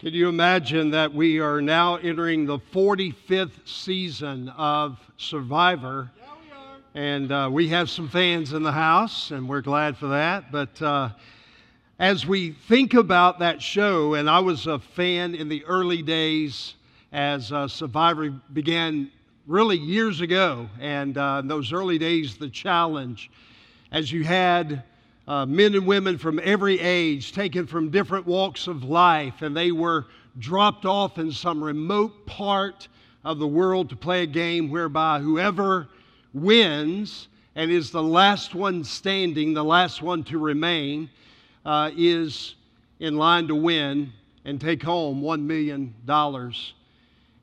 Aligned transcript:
Can 0.00 0.14
you 0.14 0.30
imagine 0.30 0.92
that 0.92 1.12
we 1.12 1.40
are 1.40 1.60
now 1.60 1.96
entering 1.96 2.46
the 2.46 2.58
45th 2.58 3.68
season 3.68 4.48
of 4.48 4.98
Survivor? 5.18 6.10
Yeah, 6.16 6.24
we 6.40 6.56
are. 6.56 6.78
And 6.94 7.30
uh, 7.30 7.50
we 7.52 7.68
have 7.68 7.90
some 7.90 8.08
fans 8.08 8.54
in 8.54 8.62
the 8.62 8.72
house, 8.72 9.30
and 9.30 9.46
we're 9.46 9.60
glad 9.60 9.98
for 9.98 10.06
that. 10.06 10.50
But 10.50 10.80
uh, 10.80 11.10
as 11.98 12.24
we 12.24 12.52
think 12.52 12.94
about 12.94 13.40
that 13.40 13.60
show, 13.60 14.14
and 14.14 14.30
I 14.30 14.38
was 14.38 14.66
a 14.66 14.78
fan 14.78 15.34
in 15.34 15.50
the 15.50 15.62
early 15.66 16.00
days 16.00 16.76
as 17.12 17.52
uh, 17.52 17.68
Survivor 17.68 18.30
began 18.54 19.10
really 19.46 19.76
years 19.76 20.22
ago, 20.22 20.66
and 20.80 21.18
uh, 21.18 21.40
in 21.42 21.46
those 21.46 21.74
early 21.74 21.98
days, 21.98 22.38
the 22.38 22.48
challenge, 22.48 23.30
as 23.92 24.10
you 24.10 24.24
had 24.24 24.82
uh, 25.30 25.46
men 25.46 25.76
and 25.76 25.86
women 25.86 26.18
from 26.18 26.40
every 26.42 26.80
age, 26.80 27.30
taken 27.30 27.64
from 27.64 27.88
different 27.88 28.26
walks 28.26 28.66
of 28.66 28.82
life, 28.82 29.42
and 29.42 29.56
they 29.56 29.70
were 29.70 30.06
dropped 30.40 30.84
off 30.84 31.18
in 31.18 31.30
some 31.30 31.62
remote 31.62 32.26
part 32.26 32.88
of 33.22 33.38
the 33.38 33.46
world 33.46 33.88
to 33.88 33.94
play 33.94 34.24
a 34.24 34.26
game 34.26 34.68
whereby 34.68 35.20
whoever 35.20 35.86
wins 36.34 37.28
and 37.54 37.70
is 37.70 37.92
the 37.92 38.02
last 38.02 38.56
one 38.56 38.82
standing, 38.82 39.54
the 39.54 39.62
last 39.62 40.02
one 40.02 40.24
to 40.24 40.36
remain, 40.36 41.08
uh, 41.64 41.92
is 41.96 42.56
in 42.98 43.16
line 43.16 43.46
to 43.46 43.54
win 43.54 44.12
and 44.44 44.60
take 44.60 44.82
home 44.82 45.22
$1 45.22 45.42
million. 45.42 45.94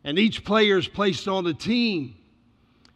And 0.04 0.20
each 0.20 0.44
player 0.44 0.78
is 0.78 0.90
placed 0.90 1.30
on 1.30 1.48
a 1.48 1.54
team, 1.54 2.16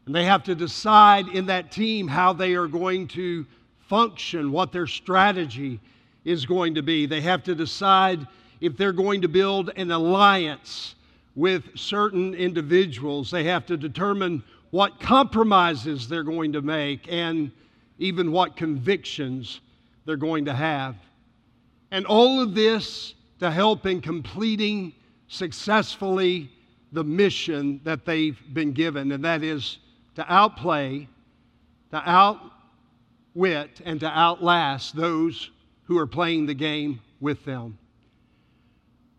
and 0.05 0.13
they 0.13 0.25
have 0.25 0.43
to 0.43 0.53
decide 0.53 1.29
in 1.29 1.45
that 1.45 1.71
team 1.71 2.09
how 2.09 2.33
they 2.33 2.55
are 2.55 2.67
going 2.67 3.07
to 3.09 3.45
function, 3.91 4.53
what 4.53 4.71
their 4.71 4.87
strategy 4.87 5.77
is 6.23 6.45
going 6.45 6.75
to 6.75 6.81
be. 6.81 7.05
They 7.05 7.19
have 7.19 7.43
to 7.43 7.53
decide 7.53 8.25
if 8.61 8.77
they're 8.77 8.93
going 8.93 9.21
to 9.21 9.27
build 9.27 9.69
an 9.75 9.91
alliance 9.91 10.95
with 11.35 11.77
certain 11.77 12.33
individuals. 12.33 13.29
They 13.29 13.43
have 13.43 13.65
to 13.65 13.75
determine 13.75 14.43
what 14.69 15.01
compromises 15.01 16.07
they're 16.07 16.23
going 16.23 16.53
to 16.53 16.61
make 16.61 17.11
and 17.11 17.51
even 17.99 18.31
what 18.31 18.55
convictions 18.55 19.59
they're 20.05 20.15
going 20.15 20.45
to 20.45 20.53
have. 20.53 20.95
And 21.91 22.05
all 22.05 22.41
of 22.41 22.55
this 22.55 23.13
to 23.41 23.51
help 23.51 23.85
in 23.85 23.99
completing 23.99 24.93
successfully 25.27 26.49
the 26.93 27.03
mission 27.03 27.81
that 27.83 28.05
they've 28.05 28.39
been 28.53 28.71
given, 28.71 29.11
and 29.11 29.25
that 29.25 29.43
is 29.43 29.79
to 30.15 30.33
outplay, 30.33 31.09
to 31.89 32.09
out 32.09 32.39
wit 33.33 33.81
and 33.85 33.99
to 33.99 34.07
outlast 34.07 34.95
those 34.95 35.51
who 35.83 35.97
are 35.97 36.07
playing 36.07 36.45
the 36.45 36.53
game 36.53 36.99
with 37.19 37.43
them. 37.45 37.77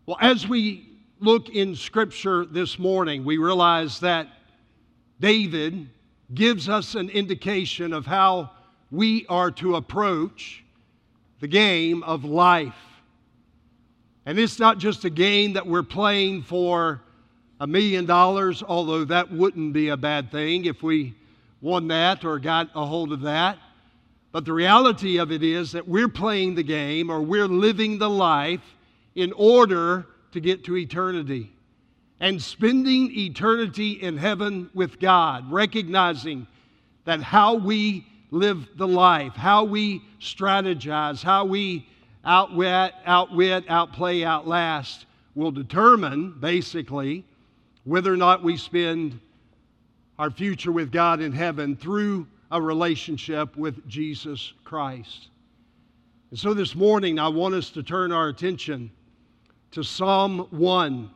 Well, 0.05 0.17
as 0.19 0.47
we 0.47 0.89
look 1.19 1.49
in 1.49 1.75
Scripture 1.75 2.45
this 2.45 2.77
morning, 2.77 3.23
we 3.23 3.37
realize 3.37 3.99
that 4.01 4.27
David 5.19 5.87
gives 6.33 6.67
us 6.67 6.95
an 6.95 7.09
indication 7.09 7.93
of 7.93 8.05
how 8.05 8.51
we 8.91 9.25
are 9.27 9.51
to 9.51 9.75
approach 9.75 10.63
the 11.39 11.47
game 11.47 12.03
of 12.03 12.23
life. 12.23 12.75
And 14.25 14.39
it's 14.39 14.59
not 14.59 14.77
just 14.77 15.05
a 15.05 15.09
game 15.09 15.53
that 15.53 15.65
we're 15.65 15.83
playing 15.83 16.43
for 16.43 17.01
a 17.59 17.67
million 17.67 18.05
dollars, 18.05 18.61
although 18.61 19.05
that 19.05 19.31
wouldn't 19.31 19.73
be 19.73 19.89
a 19.89 19.97
bad 19.97 20.31
thing 20.31 20.65
if 20.65 20.83
we 20.83 21.15
won 21.61 21.87
that 21.87 22.25
or 22.25 22.39
got 22.39 22.69
a 22.75 22.85
hold 22.85 23.13
of 23.13 23.21
that. 23.21 23.57
But 24.33 24.45
the 24.45 24.53
reality 24.53 25.19
of 25.19 25.31
it 25.31 25.43
is 25.43 25.73
that 25.73 25.87
we're 25.87 26.09
playing 26.09 26.55
the 26.55 26.63
game 26.63 27.11
or 27.11 27.21
we're 27.21 27.47
living 27.47 27.99
the 27.99 28.09
life 28.09 28.63
in 29.13 29.31
order 29.33 30.07
to 30.31 30.41
get 30.41 30.63
to 30.65 30.75
eternity. 30.75 31.53
And 32.19 32.41
spending 32.41 33.15
eternity 33.15 33.91
in 33.91 34.17
heaven 34.17 34.71
with 34.73 34.99
God, 34.99 35.51
recognizing 35.51 36.47
that 37.05 37.21
how 37.21 37.53
we 37.53 38.07
live 38.31 38.67
the 38.75 38.87
life, 38.87 39.33
how 39.33 39.65
we 39.65 40.01
strategize, 40.19 41.21
how 41.21 41.45
we 41.45 41.87
outwit, 42.25 42.93
outwit, 43.05 43.65
outplay, 43.69 44.23
outlast 44.23 45.05
will 45.35 45.51
determine 45.51 46.31
basically 46.39 47.23
whether 47.83 48.11
or 48.11 48.17
not 48.17 48.41
we 48.41 48.57
spend 48.57 49.19
our 50.17 50.31
future 50.31 50.71
with 50.71 50.91
God 50.91 51.21
in 51.21 51.33
heaven 51.33 51.75
through 51.75 52.25
a 52.53 52.61
relationship 52.61 53.57
with 53.57 53.85
Jesus 53.89 54.53
Christ. 54.63 55.29
And 56.29 56.37
so 56.37 56.53
this 56.53 56.75
morning, 56.75 57.17
I 57.17 57.27
want 57.27 57.55
us 57.55 57.71
to 57.71 57.81
turn 57.81 58.11
our 58.11 58.29
attention 58.29 58.91
to 59.71 59.83
Psalm 59.83 60.47
1. 60.51 61.09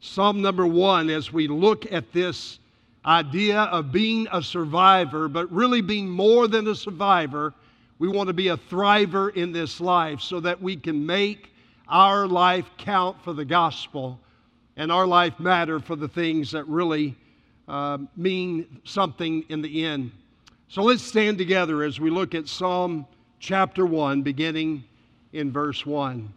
Psalm 0.00 0.42
number 0.42 0.66
1, 0.66 1.08
as 1.08 1.32
we 1.32 1.46
look 1.46 1.90
at 1.92 2.12
this 2.12 2.58
idea 3.06 3.60
of 3.60 3.92
being 3.92 4.26
a 4.32 4.42
survivor, 4.42 5.28
but 5.28 5.50
really 5.52 5.80
being 5.80 6.08
more 6.08 6.48
than 6.48 6.66
a 6.66 6.74
survivor. 6.74 7.54
We 8.00 8.08
want 8.08 8.26
to 8.26 8.34
be 8.34 8.48
a 8.48 8.56
thriver 8.56 9.34
in 9.36 9.52
this 9.52 9.80
life 9.80 10.20
so 10.20 10.40
that 10.40 10.60
we 10.60 10.76
can 10.76 11.06
make 11.06 11.52
our 11.88 12.26
life 12.26 12.68
count 12.76 13.22
for 13.22 13.32
the 13.32 13.44
gospel 13.44 14.18
and 14.76 14.90
our 14.90 15.06
life 15.06 15.38
matter 15.38 15.78
for 15.78 15.94
the 15.94 16.08
things 16.08 16.50
that 16.50 16.66
really 16.66 17.14
uh, 17.68 17.98
mean 18.16 18.80
something 18.82 19.44
in 19.48 19.62
the 19.62 19.84
end. 19.84 20.10
So 20.68 20.82
let's 20.82 21.02
stand 21.02 21.38
together 21.38 21.84
as 21.84 22.00
we 22.00 22.10
look 22.10 22.34
at 22.34 22.48
Psalm 22.48 23.06
chapter 23.38 23.86
1, 23.86 24.22
beginning 24.22 24.82
in 25.32 25.52
verse 25.52 25.86
1. 25.86 26.32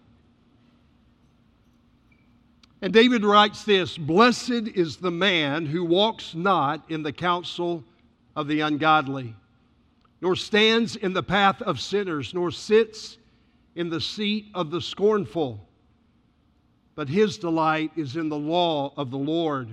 And 2.81 2.93
David 2.93 3.25
writes 3.25 3.63
this 3.63 3.97
Blessed 3.97 4.69
is 4.75 4.97
the 4.97 5.11
man 5.11 5.65
who 5.65 5.83
walks 5.83 6.35
not 6.35 6.85
in 6.89 7.01
the 7.01 7.11
counsel 7.11 7.83
of 8.35 8.47
the 8.47 8.61
ungodly, 8.61 9.35
nor 10.21 10.35
stands 10.35 10.95
in 10.95 11.13
the 11.13 11.23
path 11.23 11.61
of 11.63 11.79
sinners, 11.79 12.33
nor 12.33 12.51
sits 12.51 13.17
in 13.75 13.89
the 13.89 13.99
seat 13.99 14.45
of 14.53 14.69
the 14.69 14.79
scornful. 14.81 15.59
But 16.93 17.09
his 17.09 17.39
delight 17.39 17.91
is 17.95 18.15
in 18.15 18.29
the 18.29 18.37
law 18.37 18.93
of 18.95 19.09
the 19.09 19.17
Lord 19.17 19.69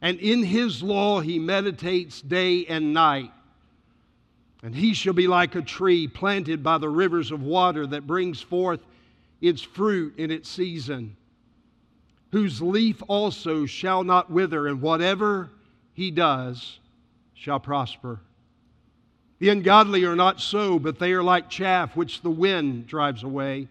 and 0.00 0.18
in 0.20 0.42
his 0.42 0.82
law 0.82 1.20
he 1.20 1.38
meditates 1.38 2.20
day 2.20 2.66
and 2.66 2.92
night. 2.92 3.32
And 4.62 4.74
he 4.74 4.94
shall 4.94 5.12
be 5.12 5.26
like 5.26 5.54
a 5.54 5.62
tree 5.62 6.08
planted 6.08 6.62
by 6.62 6.78
the 6.78 6.88
rivers 6.88 7.30
of 7.30 7.42
water 7.42 7.86
that 7.86 8.06
brings 8.06 8.40
forth 8.40 8.80
its 9.40 9.62
fruit 9.62 10.18
in 10.18 10.30
its 10.30 10.48
season, 10.48 11.16
whose 12.32 12.60
leaf 12.60 13.02
also 13.06 13.66
shall 13.66 14.02
not 14.02 14.30
wither, 14.30 14.66
and 14.66 14.80
whatever 14.80 15.50
he 15.92 16.10
does 16.10 16.78
shall 17.34 17.60
prosper. 17.60 18.20
The 19.38 19.50
ungodly 19.50 20.04
are 20.04 20.16
not 20.16 20.40
so, 20.40 20.78
but 20.78 20.98
they 20.98 21.12
are 21.12 21.22
like 21.22 21.50
chaff 21.50 21.94
which 21.94 22.22
the 22.22 22.30
wind 22.30 22.86
drives 22.86 23.22
away. 23.22 23.68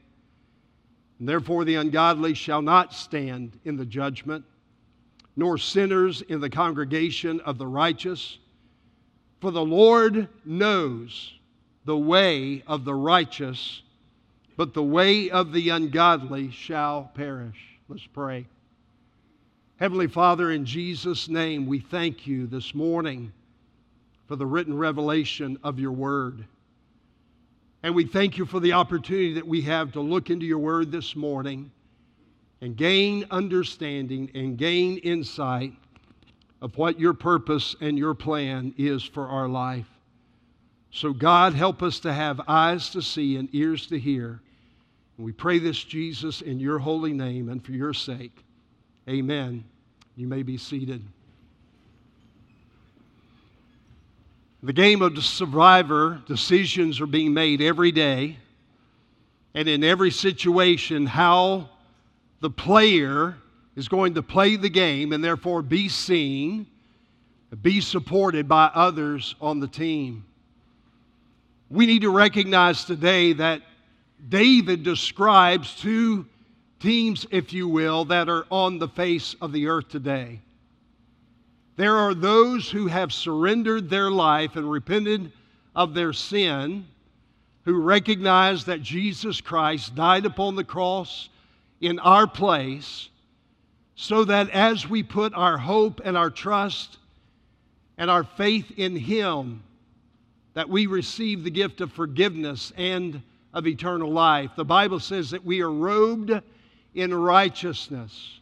And 1.20 1.28
therefore 1.28 1.66
the 1.66 1.76
ungodly 1.76 2.36
shall 2.36 2.62
not 2.62 2.94
stand 2.94 3.60
in 3.66 3.76
the 3.76 3.86
judgment 3.86 4.46
nor 5.36 5.58
sinners 5.58 6.22
in 6.22 6.40
the 6.40 6.50
congregation 6.50 7.40
of 7.42 7.58
the 7.58 7.68
righteous. 7.68 8.38
For 9.42 9.52
the 9.52 9.66
Lord 9.66 10.28
knows 10.46 11.34
the 11.84 11.98
way 11.98 12.64
of 12.68 12.86
the 12.86 12.96
righteous, 12.96 13.82
but 14.58 14.74
the 14.74 14.84
way 14.84 15.30
of 15.30 15.52
the 15.52 15.70
ungodly 15.70 16.52
shall 16.52 17.12
perish. 17.14 17.58
Let's 17.88 18.08
pray. 18.08 18.48
Heavenly 19.78 20.08
Father, 20.08 20.52
in 20.52 20.66
Jesus' 20.66 21.28
name, 21.28 21.68
we 21.68 21.80
thank 21.80 22.26
you 22.26 22.48
this 22.48 22.74
morning 22.74 23.34
for 24.28 24.38
the 24.38 24.46
written 24.46 24.78
revelation 24.78 25.60
of 25.64 25.80
your 25.80 25.92
word. 25.92 26.46
And 27.84 27.94
we 27.94 28.06
thank 28.06 28.38
you 28.38 28.46
for 28.46 28.60
the 28.60 28.74
opportunity 28.74 29.34
that 29.34 29.48
we 29.48 29.62
have 29.64 29.92
to 29.92 30.02
look 30.02 30.30
into 30.30 30.46
your 30.46 30.58
word 30.60 30.92
this 30.92 31.16
morning 31.16 31.70
and 32.66 32.76
gain 32.76 33.24
understanding 33.30 34.32
and 34.34 34.58
gain 34.58 34.98
insight 34.98 35.72
of 36.64 36.76
what 36.78 37.00
your 37.00 37.14
purpose 37.14 37.76
and 37.80 37.96
your 37.96 38.16
plan 38.16 38.74
is 38.76 39.04
for 39.04 39.28
our 39.28 39.48
life. 39.48 39.86
So, 40.90 41.14
God, 41.14 41.54
help 41.54 41.84
us 41.84 42.00
to 42.00 42.12
have 42.12 42.42
eyes 42.48 42.90
to 42.90 43.04
see 43.04 43.36
and 43.36 43.50
ears 43.54 43.86
to 43.88 44.00
hear. 44.00 44.42
And 45.16 45.26
we 45.28 45.32
pray 45.32 45.60
this, 45.60 45.84
Jesus, 45.84 46.42
in 46.42 46.60
your 46.60 46.80
holy 46.80 47.14
name 47.14 47.50
and 47.50 47.64
for 47.64 47.72
your 47.72 47.94
sake. 47.94 48.44
Amen. 49.08 49.64
You 50.16 50.26
may 50.26 50.42
be 50.42 50.58
seated. 50.58 51.04
The 54.64 54.74
game 54.74 55.04
of 55.04 55.14
the 55.14 55.22
survivor, 55.22 56.20
decisions 56.26 57.00
are 57.00 57.06
being 57.06 57.32
made 57.32 57.62
every 57.62 57.92
day. 57.92 58.38
And 59.54 59.70
in 59.70 59.84
every 59.84 60.10
situation, 60.10 61.06
how 61.06 61.70
the 62.40 62.50
player 62.50 63.38
is 63.76 63.88
going 63.88 64.14
to 64.16 64.24
play 64.24 64.56
the 64.56 64.70
game 64.70 65.14
and 65.14 65.24
therefore 65.24 65.62
be 65.62 65.90
seen, 65.90 66.68
be 67.62 67.82
supported 67.82 68.48
by 68.48 68.66
others 68.74 69.36
on 69.42 69.60
the 69.60 69.68
team. 69.68 70.26
We 71.70 71.86
need 71.86 72.02
to 72.04 72.10
recognize 72.10 72.86
today 72.86 73.34
that 73.34 73.62
David 74.30 74.84
describes 74.84 75.76
two 75.76 76.26
teams, 76.80 77.26
if 77.32 77.54
you 77.54 77.68
will, 77.68 78.06
that 78.06 78.30
are 78.30 78.46
on 78.50 78.80
the 78.80 78.88
face 78.88 79.36
of 79.42 79.52
the 79.52 79.68
earth 79.68 79.90
today. 79.90 80.40
There 81.76 81.98
are 81.98 82.14
those 82.14 82.70
who 82.70 82.88
have 82.88 83.12
surrendered 83.12 83.90
their 83.90 84.10
life 84.10 84.56
and 84.56 84.70
repented 84.70 85.32
of 85.76 85.94
their 85.94 86.14
sin, 86.14 86.88
who 87.64 87.82
recognize 87.82 88.66
that 88.66 88.82
Jesus 88.82 89.42
Christ 89.42 89.96
died 89.96 90.26
upon 90.26 90.56
the 90.56 90.64
cross 90.64 91.30
in 91.86 92.00
our 92.00 92.26
place, 92.26 93.10
so 93.96 94.26
that 94.26 94.50
as 94.50 94.90
we 94.90 95.04
put 95.04 95.34
our 95.36 95.58
hope 95.58 96.02
and 96.04 96.18
our 96.18 96.32
trust 96.32 96.98
and 97.98 98.10
our 98.10 98.24
faith 98.24 98.72
in 98.78 98.96
Him, 98.96 99.62
that 100.56 100.68
we 100.68 100.88
receive 100.88 101.44
the 101.44 101.52
gift 101.52 101.82
of 101.82 101.92
forgiveness 101.92 102.74
and 102.76 103.22
of 103.54 103.68
eternal 103.68 104.12
life. 104.12 104.52
The 104.56 104.66
Bible 104.66 105.00
says 105.00 105.30
that 105.30 105.46
we 105.46 105.62
are 105.62 105.72
robed 105.72 106.32
in 106.96 107.14
righteousness. 107.14 108.40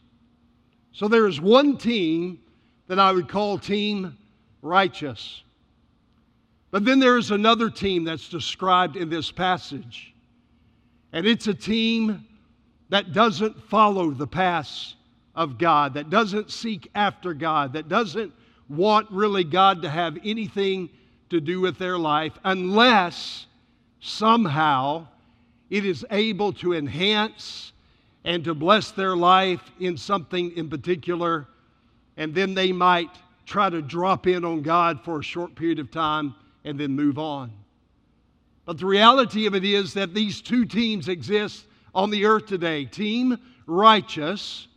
So 0.92 1.06
there 1.06 1.26
is 1.26 1.40
one 1.40 1.76
team 1.76 2.40
that 2.86 2.98
I 2.98 3.12
would 3.12 3.28
call 3.28 3.58
Team 3.58 4.16
Righteous. 4.62 5.42
But 6.70 6.86
then 6.86 6.98
there 6.98 7.18
is 7.18 7.30
another 7.30 7.68
team 7.68 8.04
that's 8.04 8.28
described 8.28 8.96
in 8.96 9.10
this 9.10 9.30
passage. 9.30 10.14
And 11.12 11.26
it's 11.26 11.46
a 11.46 11.54
team 11.54 12.24
that 12.94 13.12
doesn't 13.12 13.60
follow 13.64 14.12
the 14.12 14.26
paths 14.28 14.94
of 15.34 15.58
God, 15.58 15.94
that 15.94 16.10
doesn't 16.10 16.48
seek 16.52 16.88
after 16.94 17.34
God, 17.34 17.72
that 17.72 17.88
doesn't 17.88 18.32
want 18.68 19.10
really 19.10 19.42
God 19.42 19.82
to 19.82 19.90
have 19.90 20.16
anything 20.24 20.88
to 21.30 21.40
do 21.40 21.60
with 21.60 21.76
their 21.76 21.98
life 21.98 22.38
unless 22.44 23.48
somehow 23.98 25.08
it 25.70 25.84
is 25.84 26.06
able 26.12 26.52
to 26.52 26.72
enhance 26.72 27.72
and 28.24 28.44
to 28.44 28.54
bless 28.54 28.92
their 28.92 29.16
life 29.16 29.72
in 29.80 29.96
something 29.96 30.56
in 30.56 30.70
particular 30.70 31.48
and 32.16 32.32
then 32.32 32.54
they 32.54 32.70
might 32.70 33.10
try 33.44 33.68
to 33.68 33.82
drop 33.82 34.28
in 34.28 34.44
on 34.44 34.62
God 34.62 35.02
for 35.02 35.18
a 35.18 35.24
short 35.24 35.56
period 35.56 35.80
of 35.80 35.90
time 35.90 36.32
and 36.62 36.78
then 36.78 36.92
move 36.92 37.18
on. 37.18 37.50
But 38.64 38.78
the 38.78 38.86
reality 38.86 39.46
of 39.46 39.56
it 39.56 39.64
is 39.64 39.94
that 39.94 40.14
these 40.14 40.40
two 40.40 40.64
teams 40.64 41.08
exist 41.08 41.66
on 41.94 42.10
the 42.10 42.26
earth 42.26 42.46
today 42.46 42.84
team 42.84 43.38
righteous 43.66 44.68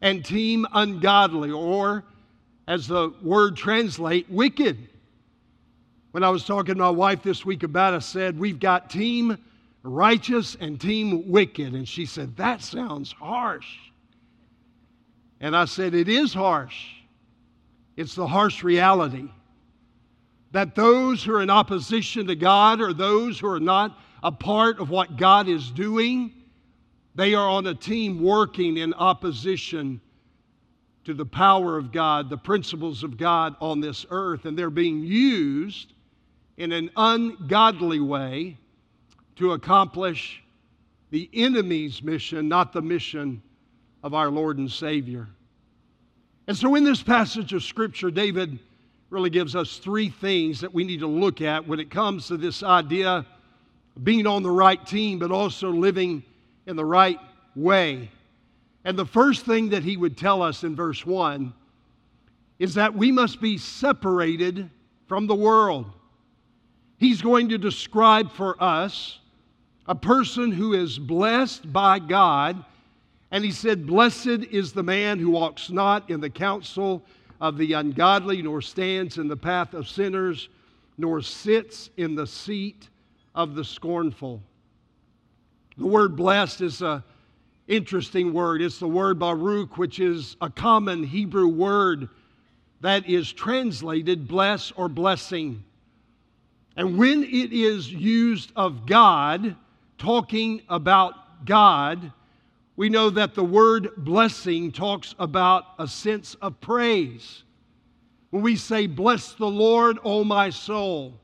and 0.00 0.24
team 0.24 0.66
ungodly, 0.72 1.50
or 1.50 2.04
as 2.66 2.86
the 2.86 3.12
word 3.22 3.56
translate, 3.56 4.28
wicked. 4.30 4.76
When 6.12 6.22
I 6.22 6.30
was 6.30 6.44
talking 6.44 6.74
to 6.74 6.80
my 6.80 6.90
wife 6.90 7.22
this 7.22 7.44
week 7.44 7.62
about 7.62 7.94
it, 7.94 7.96
I 7.96 8.00
said, 8.00 8.38
We've 8.38 8.60
got 8.60 8.90
team 8.90 9.38
righteous 9.82 10.56
and 10.60 10.80
team 10.80 11.30
wicked. 11.30 11.74
And 11.74 11.88
she 11.88 12.06
said, 12.06 12.36
That 12.36 12.62
sounds 12.62 13.12
harsh. 13.12 13.76
And 15.40 15.56
I 15.56 15.64
said, 15.64 15.94
It 15.94 16.08
is 16.08 16.32
harsh. 16.32 16.86
It's 17.96 18.14
the 18.14 18.26
harsh 18.26 18.62
reality 18.62 19.28
that 20.52 20.74
those 20.74 21.22
who 21.22 21.34
are 21.34 21.42
in 21.42 21.50
opposition 21.50 22.26
to 22.26 22.34
God 22.34 22.80
or 22.80 22.92
those 22.92 23.38
who 23.38 23.48
are 23.48 23.60
not 23.60 23.98
a 24.22 24.32
part 24.32 24.78
of 24.78 24.90
what 24.90 25.16
God 25.16 25.48
is 25.48 25.70
doing, 25.70 26.32
they 27.14 27.34
are 27.34 27.48
on 27.48 27.66
a 27.66 27.74
team 27.74 28.22
working 28.22 28.76
in 28.76 28.94
opposition 28.94 30.00
to 31.04 31.14
the 31.14 31.24
power 31.24 31.78
of 31.78 31.90
God, 31.90 32.28
the 32.28 32.36
principles 32.36 33.02
of 33.02 33.16
God 33.16 33.56
on 33.60 33.80
this 33.80 34.04
earth, 34.10 34.44
and 34.44 34.58
they're 34.58 34.70
being 34.70 35.02
used 35.02 35.94
in 36.58 36.72
an 36.72 36.90
ungodly 36.96 38.00
way 38.00 38.56
to 39.36 39.52
accomplish 39.52 40.42
the 41.10 41.30
enemy's 41.32 42.02
mission, 42.02 42.48
not 42.48 42.72
the 42.72 42.82
mission 42.82 43.42
of 44.02 44.12
our 44.12 44.30
Lord 44.30 44.58
and 44.58 44.70
Savior. 44.70 45.28
And 46.46 46.56
so, 46.56 46.74
in 46.74 46.84
this 46.84 47.02
passage 47.02 47.52
of 47.52 47.62
Scripture, 47.62 48.10
David 48.10 48.58
really 49.10 49.30
gives 49.30 49.56
us 49.56 49.78
three 49.78 50.10
things 50.10 50.60
that 50.60 50.72
we 50.72 50.84
need 50.84 51.00
to 51.00 51.06
look 51.06 51.40
at 51.40 51.66
when 51.66 51.80
it 51.80 51.90
comes 51.90 52.26
to 52.28 52.36
this 52.36 52.62
idea 52.62 53.24
of 53.96 54.04
being 54.04 54.26
on 54.26 54.42
the 54.42 54.50
right 54.50 54.84
team, 54.86 55.18
but 55.18 55.30
also 55.30 55.70
living 55.70 56.22
in 56.68 56.76
the 56.76 56.84
right 56.84 57.18
way. 57.56 58.10
And 58.84 58.96
the 58.96 59.06
first 59.06 59.44
thing 59.44 59.70
that 59.70 59.82
he 59.82 59.96
would 59.96 60.16
tell 60.16 60.42
us 60.42 60.62
in 60.62 60.76
verse 60.76 61.04
1 61.04 61.52
is 62.58 62.74
that 62.74 62.94
we 62.94 63.10
must 63.10 63.40
be 63.40 63.56
separated 63.56 64.68
from 65.06 65.26
the 65.26 65.34
world. 65.34 65.86
He's 66.98 67.22
going 67.22 67.48
to 67.48 67.58
describe 67.58 68.30
for 68.32 68.62
us 68.62 69.18
a 69.86 69.94
person 69.94 70.52
who 70.52 70.74
is 70.74 70.98
blessed 70.98 71.72
by 71.72 71.98
God 71.98 72.62
and 73.30 73.44
he 73.44 73.50
said, 73.50 73.86
Blessed 73.86 74.26
is 74.50 74.72
the 74.72 74.82
man 74.82 75.18
who 75.18 75.30
walks 75.30 75.70
not 75.70 76.08
in 76.10 76.20
the 76.20 76.30
counsel 76.30 77.02
of 77.40 77.56
the 77.56 77.74
ungodly, 77.74 78.42
nor 78.42 78.60
stands 78.60 79.18
in 79.18 79.28
the 79.28 79.36
path 79.36 79.74
of 79.74 79.88
sinners, 79.88 80.48
nor 80.98 81.22
sits 81.22 81.90
in 81.96 82.14
the 82.14 82.26
seat 82.26 82.88
of 83.34 83.54
the 83.54 83.64
scornful. 83.64 84.42
The 85.78 85.86
word 85.86 86.16
blessed 86.16 86.60
is 86.60 86.82
an 86.82 87.04
interesting 87.68 88.32
word. 88.32 88.60
It's 88.60 88.80
the 88.80 88.88
word 88.88 89.20
Baruch, 89.20 89.78
which 89.78 90.00
is 90.00 90.36
a 90.40 90.50
common 90.50 91.04
Hebrew 91.04 91.46
word 91.46 92.08
that 92.80 93.08
is 93.08 93.32
translated 93.32 94.26
bless 94.26 94.72
or 94.72 94.88
blessing. 94.88 95.62
And 96.76 96.98
when 96.98 97.22
it 97.22 97.52
is 97.52 97.92
used 97.92 98.50
of 98.56 98.86
God, 98.86 99.54
talking 99.98 100.62
about 100.68 101.46
God, 101.46 102.12
we 102.74 102.88
know 102.88 103.08
that 103.10 103.36
the 103.36 103.44
word 103.44 103.90
blessing 103.98 104.72
talks 104.72 105.14
about 105.16 105.64
a 105.78 105.86
sense 105.86 106.34
of 106.42 106.60
praise. 106.60 107.44
When 108.30 108.42
we 108.42 108.56
say, 108.56 108.88
Bless 108.88 109.32
the 109.34 109.46
Lord, 109.46 109.98
O 110.02 110.24
my 110.24 110.50
soul, 110.50 111.20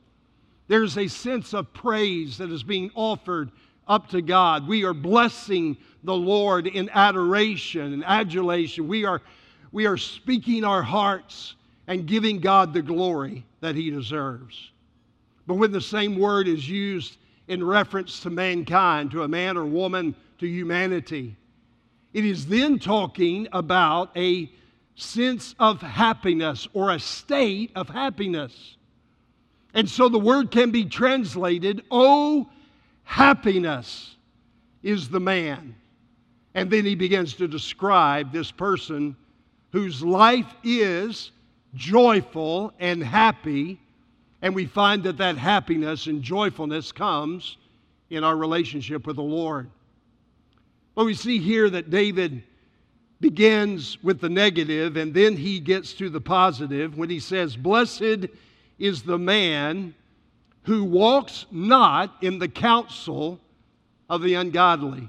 there's 0.68 0.96
a 0.96 1.08
sense 1.08 1.54
of 1.54 1.72
praise 1.72 2.38
that 2.38 2.50
is 2.50 2.62
being 2.62 2.92
offered 2.94 3.50
up 3.86 4.08
to 4.10 4.22
God. 4.22 4.66
We 4.66 4.84
are 4.84 4.94
blessing 4.94 5.76
the 6.02 6.14
Lord 6.14 6.66
in 6.66 6.90
adoration 6.90 7.92
and 7.92 8.04
adulation. 8.04 8.88
We 8.88 9.04
are, 9.04 9.22
we 9.72 9.86
are 9.86 9.96
speaking 9.96 10.64
our 10.64 10.82
hearts 10.82 11.54
and 11.86 12.06
giving 12.06 12.40
God 12.40 12.72
the 12.72 12.82
glory 12.82 13.44
that 13.60 13.74
He 13.74 13.90
deserves. 13.90 14.70
But 15.46 15.54
when 15.54 15.72
the 15.72 15.80
same 15.80 16.18
word 16.18 16.48
is 16.48 16.68
used 16.68 17.16
in 17.48 17.62
reference 17.62 18.20
to 18.20 18.30
mankind, 18.30 19.10
to 19.10 19.22
a 19.22 19.28
man 19.28 19.56
or 19.56 19.66
woman, 19.66 20.14
to 20.38 20.46
humanity, 20.46 21.36
it 22.12 22.24
is 22.24 22.46
then 22.46 22.78
talking 22.78 23.48
about 23.52 24.16
a 24.16 24.50
sense 24.96 25.54
of 25.58 25.80
happiness 25.80 26.68
or 26.72 26.90
a 26.90 26.98
state 26.98 27.72
of 27.74 27.88
happiness. 27.88 28.76
And 29.74 29.88
so 29.90 30.08
the 30.08 30.18
word 30.18 30.50
can 30.50 30.70
be 30.70 30.84
translated, 30.84 31.82
Oh, 31.90 32.48
happiness 33.04 34.16
is 34.82 35.08
the 35.08 35.20
man. 35.20 35.74
And 36.54 36.70
then 36.70 36.84
he 36.84 36.94
begins 36.94 37.34
to 37.34 37.48
describe 37.48 38.32
this 38.32 38.50
person 38.50 39.16
whose 39.72 40.02
life 40.02 40.52
is 40.62 41.32
joyful 41.74 42.72
and 42.78 43.02
happy. 43.02 43.80
And 44.42 44.54
we 44.54 44.66
find 44.66 45.02
that 45.04 45.18
that 45.18 45.36
happiness 45.36 46.06
and 46.06 46.22
joyfulness 46.22 46.92
comes 46.92 47.56
in 48.10 48.22
our 48.22 48.36
relationship 48.36 49.06
with 49.06 49.16
the 49.16 49.22
Lord. 49.22 49.68
Well, 50.94 51.06
we 51.06 51.14
see 51.14 51.38
here 51.38 51.68
that 51.70 51.90
David 51.90 52.42
begins 53.20 53.96
with 54.02 54.20
the 54.20 54.28
negative 54.28 54.96
and 54.96 55.14
then 55.14 55.36
he 55.36 55.58
gets 55.58 55.94
to 55.94 56.08
the 56.08 56.20
positive 56.20 56.96
when 56.96 57.10
he 57.10 57.18
says, 57.18 57.56
Blessed 57.56 58.28
is 58.78 59.02
the 59.02 59.18
man 59.18 59.94
who 60.64 60.84
walks 60.84 61.46
not 61.50 62.16
in 62.22 62.38
the 62.38 62.48
counsel 62.48 63.38
of 64.08 64.22
the 64.22 64.34
ungodly. 64.34 65.08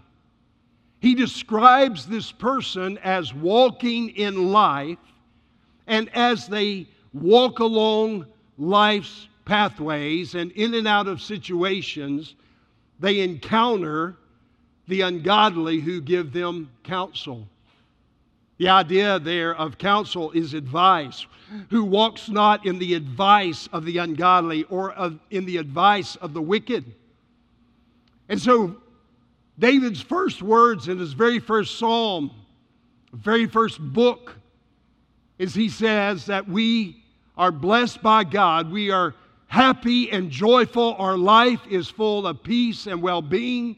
He 1.00 1.16
describes 1.16 2.06
this 2.06 2.32
person 2.32 2.98
as 3.00 3.34
walking 3.34 4.10
in 4.10 4.52
life, 4.52 4.98
and 5.88 6.10
as 6.16 6.48
they 6.48 6.88
walk 7.14 7.60
along 7.60 8.26
life's 8.58 9.28
pathways 9.46 10.36
and 10.36 10.52
in 10.52 10.74
and 10.74 10.88
out 10.88 11.08
of 11.08 11.22
situations, 11.22 12.36
they 13.00 13.22
encounter 13.22 14.16
the 14.88 15.02
ungodly 15.02 15.80
who 15.80 16.02
give 16.02 16.34
them 16.34 16.70
counsel. 16.84 17.48
The 18.58 18.70
idea 18.70 19.20
there 19.20 19.56
of 19.56 19.78
counsel 19.78 20.32
is 20.32 20.54
advice. 20.54 21.26
Who 21.70 21.84
walks 21.84 22.30
not 22.30 22.66
in 22.66 22.80
the 22.80 22.94
advice 22.96 23.68
of 23.72 23.86
the 23.86 23.98
ungodly 24.00 24.64
or 24.64 24.92
of, 24.94 25.20
in 25.30 25.46
the 25.46 25.58
advice 25.58 26.16
of 26.16 26.34
the 26.34 26.42
wicked. 26.42 26.86
And 28.30 28.42
so, 28.42 28.78
David's 29.60 30.02
first 30.02 30.42
words 30.42 30.88
in 30.88 30.98
his 30.98 31.14
very 31.14 31.40
first 31.40 31.78
psalm, 31.78 32.32
very 33.14 33.46
first 33.46 33.80
book, 33.80 34.36
is 35.38 35.54
he 35.54 35.70
says 35.70 36.26
that 36.26 36.48
we 36.48 37.04
are 37.38 37.52
blessed 37.52 38.02
by 38.02 38.24
God. 38.24 38.72
We 38.72 38.90
are 38.90 39.14
happy 39.48 40.12
and 40.12 40.32
joyful. 40.32 40.96
Our 40.98 41.18
life 41.18 41.62
is 41.70 41.90
full 41.90 42.26
of 42.26 42.42
peace 42.42 42.88
and 42.88 43.02
well 43.02 43.22
being 43.22 43.78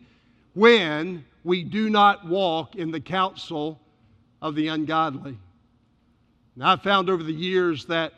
when 0.54 1.26
we 1.44 1.64
do 1.64 1.90
not 1.90 2.28
walk 2.28 2.76
in 2.76 2.92
the 2.92 3.00
counsel 3.00 3.80
of 4.42 4.56
the 4.56 4.68
ungodly. 4.68 5.38
Now, 6.56 6.74
I've 6.74 6.84
found 6.84 7.10
over 7.10 7.24
the 7.24 7.34
years 7.34 7.86
that 7.86 8.14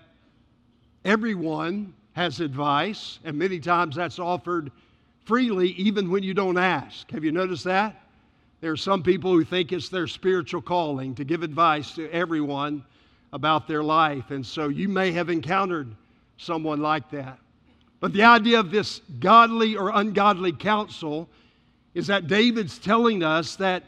everyone 1.04 1.94
has 2.14 2.40
advice, 2.40 3.20
and 3.24 3.38
many 3.38 3.60
times 3.60 3.96
that's 3.96 4.20
offered 4.20 4.72
freely 5.26 5.70
even 5.70 6.10
when 6.10 6.24
you 6.24 6.34
don't 6.34 6.58
ask. 6.58 7.10
Have 7.12 7.24
you 7.24 7.32
noticed 7.32 7.64
that? 7.66 8.04
There 8.62 8.72
are 8.72 8.78
some 8.78 9.04
people 9.04 9.32
who 9.32 9.44
think 9.44 9.72
it's 9.72 9.90
their 9.90 10.08
spiritual 10.08 10.62
calling 10.62 11.16
to 11.16 11.24
give 11.24 11.44
advice 11.44 11.92
to 11.96 12.10
everyone 12.12 12.84
about 13.32 13.68
their 13.68 13.84
life, 13.84 14.32
and 14.32 14.46
so 14.46 14.70
you 14.70 14.90
may 14.90 15.12
have 15.12 15.30
encountered 15.30 15.96
someone 16.38 16.82
like 16.82 17.10
that. 17.12 17.38
But 18.00 18.14
the 18.14 18.24
idea 18.24 18.60
of 18.60 18.72
this 18.72 19.02
godly 19.20 19.76
or 19.76 19.92
ungodly 19.94 20.52
counsel 20.52 21.30
is 21.94 22.08
that 22.08 22.28
David's 22.28 22.80
telling 22.80 23.24
us 23.24 23.56
that 23.58 23.84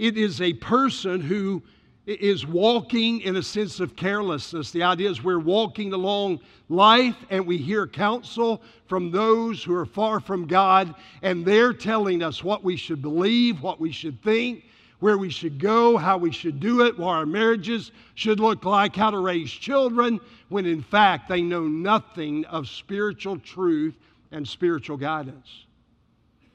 it 0.00 0.16
is 0.16 0.40
a 0.40 0.54
person 0.54 1.20
who 1.20 1.62
is 2.06 2.46
walking 2.46 3.20
in 3.20 3.36
a 3.36 3.42
sense 3.42 3.80
of 3.80 3.96
carelessness. 3.96 4.70
The 4.70 4.82
idea 4.82 5.10
is 5.10 5.22
we're 5.22 5.38
walking 5.38 5.92
along 5.92 6.40
life 6.70 7.16
and 7.28 7.46
we 7.46 7.58
hear 7.58 7.86
counsel 7.86 8.62
from 8.86 9.10
those 9.10 9.62
who 9.62 9.74
are 9.74 9.84
far 9.84 10.18
from 10.18 10.46
God, 10.46 10.94
and 11.20 11.44
they're 11.44 11.74
telling 11.74 12.22
us 12.22 12.42
what 12.42 12.64
we 12.64 12.76
should 12.76 13.02
believe, 13.02 13.60
what 13.60 13.78
we 13.78 13.92
should 13.92 14.22
think, 14.22 14.64
where 15.00 15.18
we 15.18 15.28
should 15.28 15.58
go, 15.58 15.98
how 15.98 16.16
we 16.16 16.32
should 16.32 16.60
do 16.60 16.86
it, 16.86 16.98
what 16.98 17.08
our 17.08 17.26
marriages 17.26 17.92
should 18.14 18.40
look 18.40 18.64
like, 18.64 18.96
how 18.96 19.10
to 19.10 19.18
raise 19.18 19.50
children, 19.50 20.18
when 20.48 20.64
in 20.64 20.80
fact 20.80 21.28
they 21.28 21.42
know 21.42 21.64
nothing 21.68 22.46
of 22.46 22.70
spiritual 22.70 23.38
truth 23.38 23.98
and 24.32 24.48
spiritual 24.48 24.96
guidance. 24.96 25.66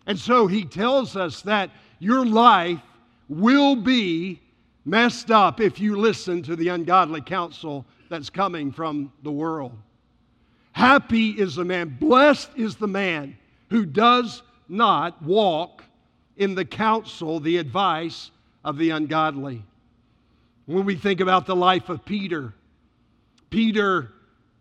And 0.07 0.17
so 0.17 0.47
he 0.47 0.65
tells 0.65 1.15
us 1.15 1.43
that 1.43 1.69
your 1.99 2.25
life 2.25 2.81
will 3.27 3.75
be 3.75 4.41
messed 4.85 5.31
up 5.31 5.59
if 5.59 5.79
you 5.79 5.95
listen 5.95 6.43
to 6.43 6.55
the 6.55 6.69
ungodly 6.69 7.21
counsel 7.21 7.85
that's 8.09 8.29
coming 8.29 8.71
from 8.71 9.11
the 9.23 9.31
world. 9.31 9.71
Happy 10.73 11.29
is 11.31 11.55
the 11.55 11.65
man, 11.65 11.97
blessed 11.99 12.51
is 12.55 12.75
the 12.75 12.87
man 12.87 13.35
who 13.69 13.85
does 13.85 14.43
not 14.67 15.21
walk 15.23 15.83
in 16.37 16.53
the 16.53 16.65
counsel, 16.65 17.39
the 17.39 17.57
advice 17.57 18.31
of 18.63 18.77
the 18.77 18.89
ungodly. 18.89 19.63
When 20.65 20.85
we 20.85 20.95
think 20.95 21.21
about 21.21 21.45
the 21.45 21.55
life 21.55 21.89
of 21.89 22.03
Peter, 22.05 22.53
Peter 23.49 24.11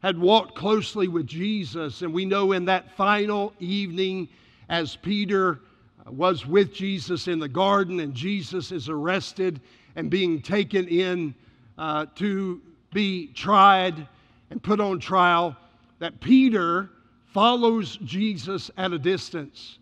had 0.02 0.18
walked 0.18 0.54
closely 0.54 1.08
with 1.08 1.26
Jesus, 1.26 2.02
and 2.02 2.12
we 2.12 2.26
know 2.26 2.52
in 2.52 2.66
that 2.66 2.94
final 2.96 3.54
evening, 3.58 4.28
as 4.68 4.96
Peter 4.96 5.60
was 6.06 6.46
with 6.46 6.74
Jesus 6.74 7.28
in 7.28 7.38
the 7.38 7.48
garden, 7.48 8.00
and 8.00 8.14
Jesus 8.14 8.72
is 8.72 8.88
arrested 8.88 9.60
and 9.96 10.10
being 10.10 10.42
taken 10.42 10.86
in 10.88 11.34
uh, 11.78 12.06
to 12.16 12.60
be 12.92 13.28
tried 13.28 14.06
and 14.50 14.62
put 14.62 14.80
on 14.80 14.98
trial, 14.98 15.56
that 15.98 16.20
Peter 16.20 16.90
follows 17.32 17.96
Jesus 18.04 18.70
at 18.76 18.92
a 18.92 18.98
distance. 18.98 19.78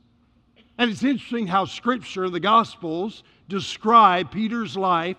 And 0.79 0.91
it's 0.91 1.03
interesting 1.03 1.47
how 1.47 1.65
Scripture, 1.65 2.31
the 2.31 2.41
Gospels, 2.41 3.23
describe 3.49 4.31
Peter's 4.31 4.77
life 4.77 5.19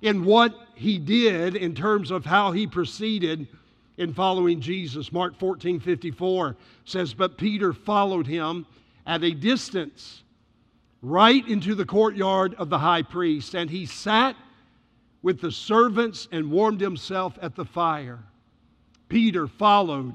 in 0.00 0.24
what 0.24 0.54
he 0.74 0.98
did 0.98 1.54
in 1.54 1.74
terms 1.74 2.10
of 2.10 2.24
how 2.24 2.50
he 2.50 2.66
proceeded 2.66 3.46
in 3.98 4.12
following 4.12 4.60
Jesus. 4.60 5.12
Mark 5.12 5.38
14 5.38 5.78
54 5.78 6.56
says, 6.84 7.14
But 7.14 7.38
Peter 7.38 7.72
followed 7.72 8.26
him 8.26 8.66
at 9.06 9.22
a 9.22 9.30
distance 9.30 10.21
right 11.02 11.46
into 11.48 11.74
the 11.74 11.84
courtyard 11.84 12.54
of 12.54 12.70
the 12.70 12.78
high 12.78 13.02
priest, 13.02 13.54
and 13.54 13.68
he 13.68 13.84
sat 13.84 14.36
with 15.22 15.40
the 15.40 15.50
servants 15.50 16.28
and 16.32 16.50
warmed 16.50 16.80
himself 16.80 17.38
at 17.42 17.54
the 17.56 17.64
fire. 17.64 18.20
Peter 19.08 19.46
followed 19.46 20.14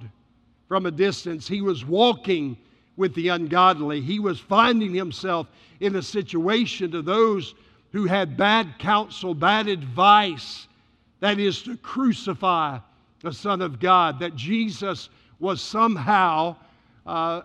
from 0.68 0.86
a 0.86 0.92
distance. 0.92 1.48
He 1.48 1.62
was 1.62 1.86
walking 1.86 2.58
with 2.96 3.14
the 3.14 3.30
ungodly. 3.30 4.02
He 4.02 4.20
was 4.20 4.40
finding 4.40 4.94
himself 4.94 5.48
in 5.80 5.96
a 5.96 6.02
situation 6.02 6.92
to 6.92 7.02
those 7.02 7.54
who 7.92 8.06
had 8.06 8.36
bad 8.36 8.80
counsel, 8.80 9.34
bad 9.34 9.68
advice, 9.68 10.68
that 11.20 11.40
is 11.40 11.62
to 11.64 11.78
crucify 11.78 12.80
the 13.22 13.32
Son 13.32 13.62
of 13.62 13.80
God, 13.80 14.20
that 14.20 14.36
Jesus 14.36 15.10
was 15.40 15.62
somehow, 15.62 16.56
uh, 17.06 17.42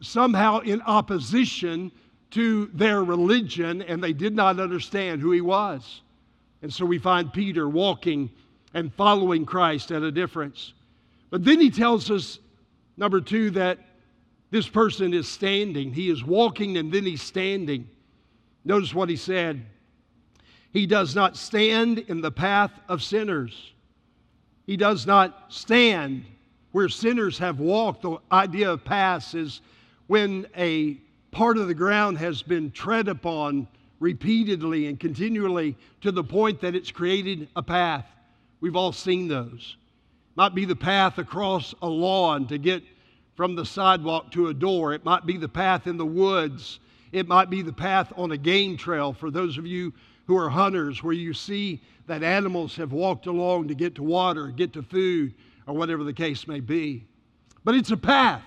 somehow 0.00 0.60
in 0.60 0.80
opposition 0.82 1.92
to 2.30 2.66
their 2.74 3.02
religion 3.02 3.82
and 3.82 4.02
they 4.02 4.12
did 4.12 4.34
not 4.34 4.60
understand 4.60 5.20
who 5.20 5.32
he 5.32 5.40
was. 5.40 6.02
And 6.62 6.72
so 6.72 6.84
we 6.84 6.98
find 6.98 7.32
Peter 7.32 7.68
walking 7.68 8.30
and 8.74 8.92
following 8.94 9.46
Christ 9.46 9.90
at 9.92 10.02
a 10.02 10.12
difference. 10.12 10.74
But 11.30 11.44
then 11.44 11.60
he 11.60 11.70
tells 11.70 12.10
us, 12.10 12.38
number 12.96 13.20
two, 13.20 13.50
that 13.50 13.78
this 14.50 14.68
person 14.68 15.14
is 15.14 15.28
standing. 15.28 15.92
He 15.92 16.10
is 16.10 16.24
walking 16.24 16.76
and 16.76 16.92
then 16.92 17.04
he's 17.04 17.22
standing. 17.22 17.88
Notice 18.64 18.94
what 18.94 19.08
he 19.08 19.16
said. 19.16 19.64
He 20.72 20.86
does 20.86 21.14
not 21.14 21.36
stand 21.36 21.98
in 21.98 22.20
the 22.20 22.30
path 22.30 22.72
of 22.88 23.02
sinners. 23.02 23.72
He 24.66 24.76
does 24.76 25.06
not 25.06 25.46
stand 25.48 26.24
where 26.72 26.88
sinners 26.88 27.38
have 27.38 27.58
walked. 27.58 28.02
The 28.02 28.18
idea 28.30 28.70
of 28.70 28.84
paths 28.84 29.34
is 29.34 29.62
when 30.08 30.46
a 30.56 30.98
part 31.30 31.58
of 31.58 31.68
the 31.68 31.74
ground 31.74 32.18
has 32.18 32.42
been 32.42 32.70
tread 32.70 33.08
upon 33.08 33.68
repeatedly 34.00 34.86
and 34.86 34.98
continually 34.98 35.76
to 36.00 36.12
the 36.12 36.24
point 36.24 36.60
that 36.60 36.74
it's 36.74 36.90
created 36.90 37.48
a 37.56 37.62
path. 37.62 38.06
We've 38.60 38.76
all 38.76 38.92
seen 38.92 39.28
those. 39.28 39.76
Might 40.36 40.54
be 40.54 40.64
the 40.64 40.76
path 40.76 41.18
across 41.18 41.74
a 41.82 41.88
lawn 41.88 42.46
to 42.48 42.58
get 42.58 42.82
from 43.34 43.54
the 43.54 43.64
sidewalk 43.64 44.32
to 44.32 44.48
a 44.48 44.54
door. 44.54 44.92
It 44.94 45.04
might 45.04 45.26
be 45.26 45.36
the 45.36 45.48
path 45.48 45.86
in 45.86 45.96
the 45.96 46.06
woods. 46.06 46.80
It 47.12 47.26
might 47.28 47.50
be 47.50 47.62
the 47.62 47.72
path 47.72 48.12
on 48.16 48.32
a 48.32 48.36
game 48.36 48.76
trail 48.76 49.12
for 49.12 49.30
those 49.30 49.58
of 49.58 49.66
you 49.66 49.92
who 50.26 50.36
are 50.36 50.48
hunters, 50.48 51.02
where 51.02 51.14
you 51.14 51.32
see 51.32 51.80
that 52.06 52.22
animals 52.22 52.76
have 52.76 52.92
walked 52.92 53.26
along 53.26 53.68
to 53.68 53.74
get 53.74 53.94
to 53.94 54.02
water, 54.02 54.48
get 54.48 54.72
to 54.74 54.82
food, 54.82 55.34
or 55.66 55.74
whatever 55.74 56.04
the 56.04 56.12
case 56.12 56.46
may 56.46 56.60
be. 56.60 57.06
But 57.64 57.74
it's 57.74 57.90
a 57.90 57.96
path. 57.96 58.42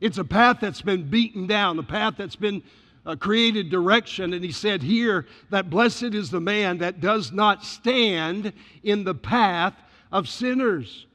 It's 0.00 0.18
a 0.18 0.24
path 0.24 0.58
that's 0.60 0.82
been 0.82 1.08
beaten 1.08 1.46
down, 1.46 1.78
a 1.78 1.82
path 1.82 2.14
that's 2.18 2.36
been 2.36 2.62
uh, 3.04 3.16
created 3.16 3.70
direction. 3.70 4.32
And 4.32 4.44
he 4.44 4.52
said 4.52 4.82
here 4.82 5.26
that 5.50 5.70
blessed 5.70 6.14
is 6.14 6.30
the 6.30 6.40
man 6.40 6.78
that 6.78 7.00
does 7.00 7.32
not 7.32 7.64
stand 7.64 8.52
in 8.82 9.04
the 9.04 9.14
path 9.14 9.74
of 10.12 10.28
sinners. 10.28 11.06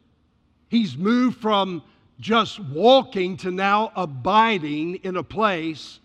He's 0.70 0.98
moved 0.98 1.38
from 1.40 1.84
just 2.20 2.60
walking 2.60 3.36
to 3.38 3.52
now 3.52 3.92
abiding 3.96 4.96
in 5.04 5.18
a 5.18 5.24
place 5.24 6.00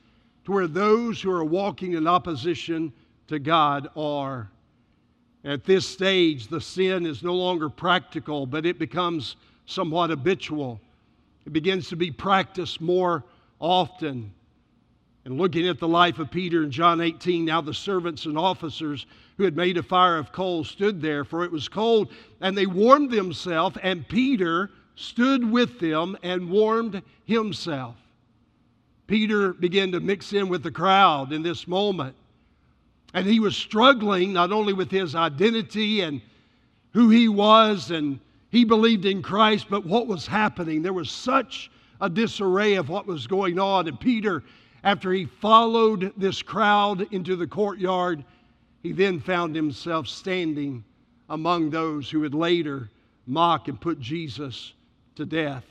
to 0.44 0.52
where 0.52 0.66
those 0.66 1.20
who 1.20 1.30
are 1.30 1.44
walking 1.44 1.92
in 1.92 2.06
opposition 2.06 2.92
to 3.28 3.38
God 3.38 3.88
are. 3.96 4.50
At 5.44 5.64
this 5.64 5.86
stage, 5.86 6.48
the 6.48 6.60
sin 6.60 7.06
is 7.06 7.22
no 7.22 7.34
longer 7.34 7.68
practical, 7.68 8.46
but 8.46 8.66
it 8.66 8.78
becomes 8.78 9.36
somewhat 9.66 10.10
habitual. 10.10 10.80
It 11.46 11.52
begins 11.52 11.88
to 11.88 11.96
be 11.96 12.10
practiced 12.10 12.80
more 12.80 13.24
often. 13.60 14.32
And 15.24 15.38
looking 15.38 15.68
at 15.68 15.78
the 15.78 15.88
life 15.88 16.18
of 16.18 16.30
Peter 16.30 16.62
in 16.62 16.70
John 16.70 17.00
18, 17.00 17.44
now 17.44 17.60
the 17.60 17.72
servants 17.72 18.26
and 18.26 18.36
officers 18.36 19.06
who 19.36 19.44
had 19.44 19.56
made 19.56 19.76
a 19.76 19.82
fire 19.82 20.18
of 20.18 20.32
coals 20.32 20.68
stood 20.68 21.00
there, 21.00 21.24
for 21.24 21.44
it 21.44 21.52
was 21.52 21.68
cold, 21.68 22.12
and 22.40 22.56
they 22.56 22.66
warmed 22.66 23.10
themselves, 23.10 23.76
and 23.82 24.08
Peter 24.08 24.70
stood 24.96 25.48
with 25.48 25.78
them 25.78 26.16
and 26.22 26.50
warmed 26.50 27.02
himself. 27.24 27.96
Peter 29.06 29.52
began 29.52 29.92
to 29.92 30.00
mix 30.00 30.32
in 30.32 30.48
with 30.48 30.62
the 30.62 30.70
crowd 30.70 31.32
in 31.32 31.42
this 31.42 31.68
moment. 31.68 32.16
And 33.14 33.26
he 33.26 33.38
was 33.38 33.56
struggling 33.56 34.32
not 34.32 34.52
only 34.52 34.72
with 34.72 34.90
his 34.90 35.14
identity 35.14 36.00
and 36.00 36.20
who 36.92 37.10
he 37.10 37.28
was 37.28 37.90
and 37.90 38.18
he 38.56 38.64
believed 38.64 39.04
in 39.04 39.20
Christ, 39.20 39.66
but 39.68 39.84
what 39.84 40.06
was 40.06 40.26
happening? 40.26 40.80
There 40.80 40.94
was 40.94 41.10
such 41.10 41.70
a 42.00 42.08
disarray 42.08 42.76
of 42.76 42.88
what 42.88 43.06
was 43.06 43.26
going 43.26 43.58
on. 43.58 43.86
And 43.86 44.00
Peter, 44.00 44.42
after 44.82 45.12
he 45.12 45.26
followed 45.26 46.10
this 46.16 46.40
crowd 46.40 47.06
into 47.12 47.36
the 47.36 47.46
courtyard, 47.46 48.24
he 48.82 48.92
then 48.92 49.20
found 49.20 49.54
himself 49.54 50.08
standing 50.08 50.82
among 51.28 51.68
those 51.68 52.08
who 52.08 52.20
would 52.20 52.34
later 52.34 52.88
mock 53.26 53.68
and 53.68 53.78
put 53.78 54.00
Jesus 54.00 54.72
to 55.16 55.26
death. 55.26 55.64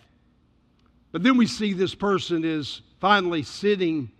But 1.11 1.23
then 1.23 1.37
we 1.37 1.47
see 1.47 1.73
this 1.73 1.95
person 1.95 2.45
is 2.45 2.83
finally 2.99 3.41
sitting 3.41 4.11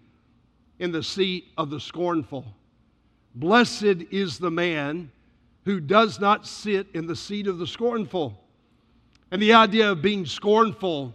in 0.80 0.92
the 0.92 1.04
seat 1.04 1.52
of 1.56 1.70
the 1.70 1.80
scornful. 1.80 2.46
Blessed 3.36 4.08
is 4.10 4.40
the 4.40 4.50
man 4.50 5.12
who 5.66 5.80
does 5.80 6.20
not 6.20 6.48
sit 6.48 6.88
in 6.96 7.06
the 7.06 7.16
seat 7.16 7.46
of 7.46 7.60
the 7.60 7.68
scornful. 7.68 8.42
And 9.32 9.42
the 9.42 9.54
idea 9.54 9.92
of 9.92 10.02
being 10.02 10.26
scornful, 10.26 11.14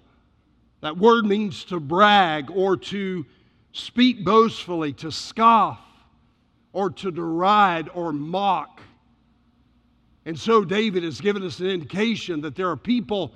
that 0.80 0.96
word 0.96 1.24
means 1.24 1.64
to 1.66 1.80
brag 1.80 2.50
or 2.50 2.76
to 2.76 3.24
speak 3.72 4.24
boastfully, 4.24 4.92
to 4.94 5.10
scoff. 5.10 5.78
or 6.72 6.90
to 6.90 7.10
deride 7.10 7.88
or 7.94 8.12
mock. 8.12 8.80
And 10.24 10.38
so 10.38 10.64
David 10.64 11.02
has 11.02 11.20
given 11.20 11.42
us 11.42 11.58
an 11.60 11.66
indication 11.66 12.42
that 12.42 12.54
there 12.54 12.68
are 12.68 12.76
people 12.76 13.32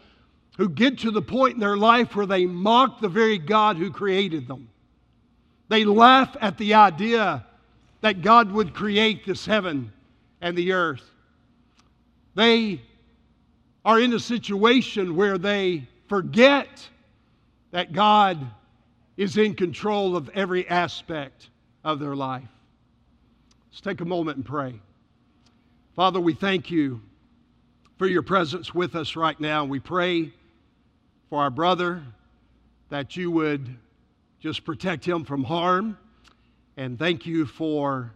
who 0.56 0.68
get 0.68 0.98
to 1.00 1.10
the 1.10 1.22
point 1.22 1.54
in 1.54 1.60
their 1.60 1.76
life 1.76 2.14
where 2.14 2.26
they 2.26 2.46
mock 2.46 3.00
the 3.00 3.08
very 3.08 3.38
God 3.38 3.76
who 3.76 3.90
created 3.90 4.46
them. 4.46 4.68
They 5.68 5.84
laugh 5.84 6.36
at 6.40 6.58
the 6.58 6.74
idea 6.74 7.44
that 8.02 8.22
God 8.22 8.52
would 8.52 8.74
create 8.74 9.26
this 9.26 9.46
heaven 9.46 9.92
and 10.40 10.56
the 10.56 10.72
earth. 10.72 11.02
They 12.34 12.82
are 13.84 14.00
in 14.00 14.12
a 14.14 14.20
situation 14.20 15.16
where 15.16 15.38
they 15.38 15.86
forget 16.08 16.88
that 17.70 17.92
God 17.92 18.38
is 19.16 19.36
in 19.36 19.54
control 19.54 20.16
of 20.16 20.28
every 20.30 20.68
aspect 20.68 21.50
of 21.84 21.98
their 21.98 22.16
life. 22.16 22.48
Let's 23.70 23.80
take 23.80 24.00
a 24.00 24.04
moment 24.04 24.36
and 24.36 24.46
pray. 24.46 24.80
Father, 25.94 26.20
we 26.20 26.34
thank 26.34 26.70
you 26.70 27.00
for 27.98 28.06
your 28.06 28.22
presence 28.22 28.74
with 28.74 28.96
us 28.96 29.16
right 29.16 29.38
now. 29.38 29.64
We 29.64 29.80
pray 29.80 30.32
for 31.28 31.42
our 31.42 31.50
brother 31.50 32.02
that 32.88 33.16
you 33.16 33.30
would 33.30 33.76
just 34.40 34.64
protect 34.64 35.04
him 35.04 35.24
from 35.24 35.44
harm. 35.44 35.98
And 36.76 36.98
thank 36.98 37.26
you 37.26 37.46
for 37.46 38.12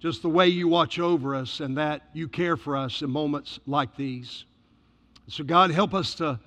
just 0.00 0.22
the 0.22 0.28
way 0.28 0.48
you 0.48 0.66
watch 0.66 0.98
over 0.98 1.34
us 1.34 1.60
and 1.60 1.76
that 1.78 2.02
you 2.12 2.26
care 2.26 2.56
for 2.56 2.76
us 2.76 3.02
in 3.02 3.10
moments 3.10 3.60
like 3.66 3.96
these. 3.96 4.44
So, 5.28 5.44
God, 5.44 5.70
help 5.70 5.94
us 5.94 6.14
to 6.16 6.38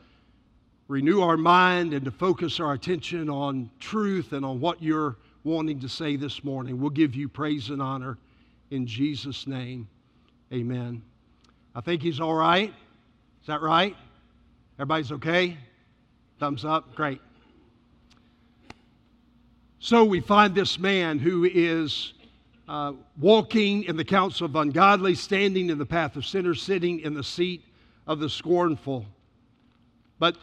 renew 0.88 1.22
our 1.22 1.38
mind 1.38 1.94
and 1.94 2.05
to 2.05 2.12
focus 2.12 2.60
our 2.60 2.74
attention 2.74 3.29
on 3.29 3.70
truth 3.79 4.34
and 4.34 4.46
on 4.46 4.60
what 4.60 4.84
you're 4.84 5.15
wanting 5.44 5.79
to 5.79 5.89
say 5.89 6.15
this 6.17 6.44
morning. 6.44 6.79
We'll 6.79 6.89
give 6.89 7.15
you 7.15 7.29
praise 7.29 7.70
and 7.70 7.82
honor 7.82 8.17
in 8.72 8.86
Jesus' 8.86 9.48
name. 9.48 9.88
Amen. 10.53 11.01
I 11.74 11.82
think 11.82 12.01
he's 12.01 12.20
all 12.20 12.34
right. 12.34 12.70
Is 13.41 13.48
that 13.48 13.62
right? 13.62 13.96
Everybody's 14.77 15.12
okay? 15.13 15.58
Thumbs 16.39 16.65
up? 16.65 16.96
Great. 16.96 17.22
So 19.79 20.03
we 20.03 20.20
find 20.20 20.53
this 20.53 20.77
man 20.77 21.17
who 21.17 21.46
is 21.46 22.13
uh, 22.67 22.94
walking 23.20 23.84
in 23.84 23.96
the 23.96 24.03
counsel 24.03 24.46
of 24.46 24.55
ungodly, 24.55 25.15
standing 25.15 25.70
in 25.70 25.77
the 25.77 25.86
path 25.86 26.15
of 26.15 26.25
sinners, 26.25 26.62
sitting 26.62 27.00
in 27.00 27.13
the 27.13 27.24
seat 27.24 27.63
of 28.07 28.19
the 28.19 28.29
scornful. 28.29 29.05
But 30.19 30.38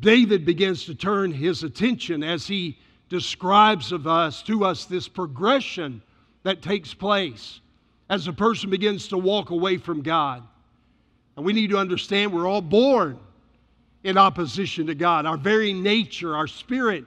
David 0.00 0.44
begins 0.44 0.84
to 0.84 0.94
turn 0.94 1.32
his 1.32 1.62
attention 1.62 2.22
as 2.22 2.46
he 2.46 2.78
describes 3.08 3.92
of 3.92 4.06
us 4.06 4.42
to 4.42 4.64
us 4.64 4.84
this 4.84 5.08
progression 5.08 6.02
that 6.42 6.62
takes 6.62 6.92
place 6.92 7.60
as 8.08 8.28
a 8.28 8.32
person 8.32 8.70
begins 8.70 9.08
to 9.08 9.18
walk 9.18 9.50
away 9.50 9.76
from 9.78 10.02
God. 10.02 10.42
And 11.36 11.44
we 11.44 11.52
need 11.52 11.70
to 11.70 11.78
understand 11.78 12.32
we're 12.32 12.48
all 12.48 12.62
born 12.62 13.18
in 14.04 14.16
opposition 14.16 14.86
to 14.86 14.94
God. 14.94 15.26
Our 15.26 15.36
very 15.36 15.72
nature, 15.72 16.36
our 16.36 16.46
spirit 16.46 17.04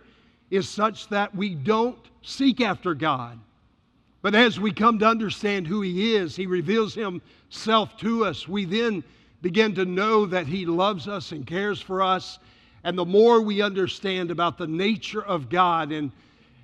is 0.51 0.67
such 0.67 1.07
that 1.09 1.33
we 1.35 1.55
don't 1.55 1.97
seek 2.21 2.59
after 2.61 2.93
God. 2.93 3.39
But 4.21 4.35
as 4.35 4.59
we 4.59 4.73
come 4.73 4.99
to 4.99 5.07
understand 5.07 5.67
who 5.67 5.81
He 5.81 6.15
is, 6.15 6.35
He 6.35 6.45
reveals 6.45 6.95
Himself 7.49 7.97
to 7.97 8.25
us. 8.25 8.47
We 8.47 8.65
then 8.65 9.03
begin 9.41 9.73
to 9.75 9.85
know 9.85 10.25
that 10.27 10.47
He 10.47 10.65
loves 10.65 11.07
us 11.07 11.31
and 11.31 11.45
cares 11.45 11.81
for 11.81 12.01
us. 12.01 12.37
And 12.83 12.97
the 12.97 13.05
more 13.05 13.41
we 13.41 13.61
understand 13.61 14.31
about 14.31 14.57
the 14.57 14.67
nature 14.67 15.23
of 15.23 15.49
God 15.49 15.91
and 15.91 16.11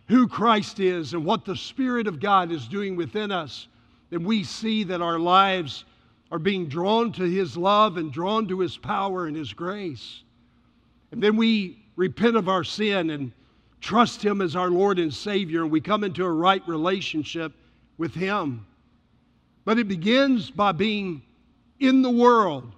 who 0.07 0.27
Christ 0.27 0.79
is 0.79 1.13
and 1.13 1.25
what 1.25 1.43
the 1.43 1.55
Spirit 1.55 2.07
of 2.07 2.19
God 2.19 2.51
is 2.51 2.67
doing 2.67 2.95
within 2.95 3.31
us, 3.31 3.67
then 4.11 4.23
we 4.23 4.43
see 4.43 4.83
that 4.83 5.01
our 5.01 5.17
lives 5.17 5.85
are 6.31 6.39
being 6.39 6.67
drawn 6.67 7.11
to 7.13 7.23
His 7.23 7.57
love 7.57 7.97
and 7.97 8.13
drawn 8.13 8.47
to 8.47 8.59
His 8.59 8.77
power 8.77 9.25
and 9.25 9.35
His 9.35 9.53
grace. 9.53 10.21
And 11.11 11.21
then 11.21 11.35
we 11.35 11.83
repent 11.95 12.35
of 12.35 12.47
our 12.47 12.63
sin 12.63 13.09
and 13.09 13.31
trust 13.81 14.23
Him 14.23 14.41
as 14.41 14.55
our 14.55 14.69
Lord 14.69 14.99
and 14.99 15.13
Savior, 15.13 15.63
and 15.63 15.71
we 15.71 15.81
come 15.81 16.03
into 16.03 16.23
a 16.25 16.31
right 16.31 16.65
relationship 16.67 17.53
with 17.97 18.13
Him. 18.13 18.67
But 19.65 19.79
it 19.79 19.87
begins 19.87 20.51
by 20.51 20.71
being 20.71 21.23
in 21.79 22.01
the 22.01 22.09
world. 22.09 22.71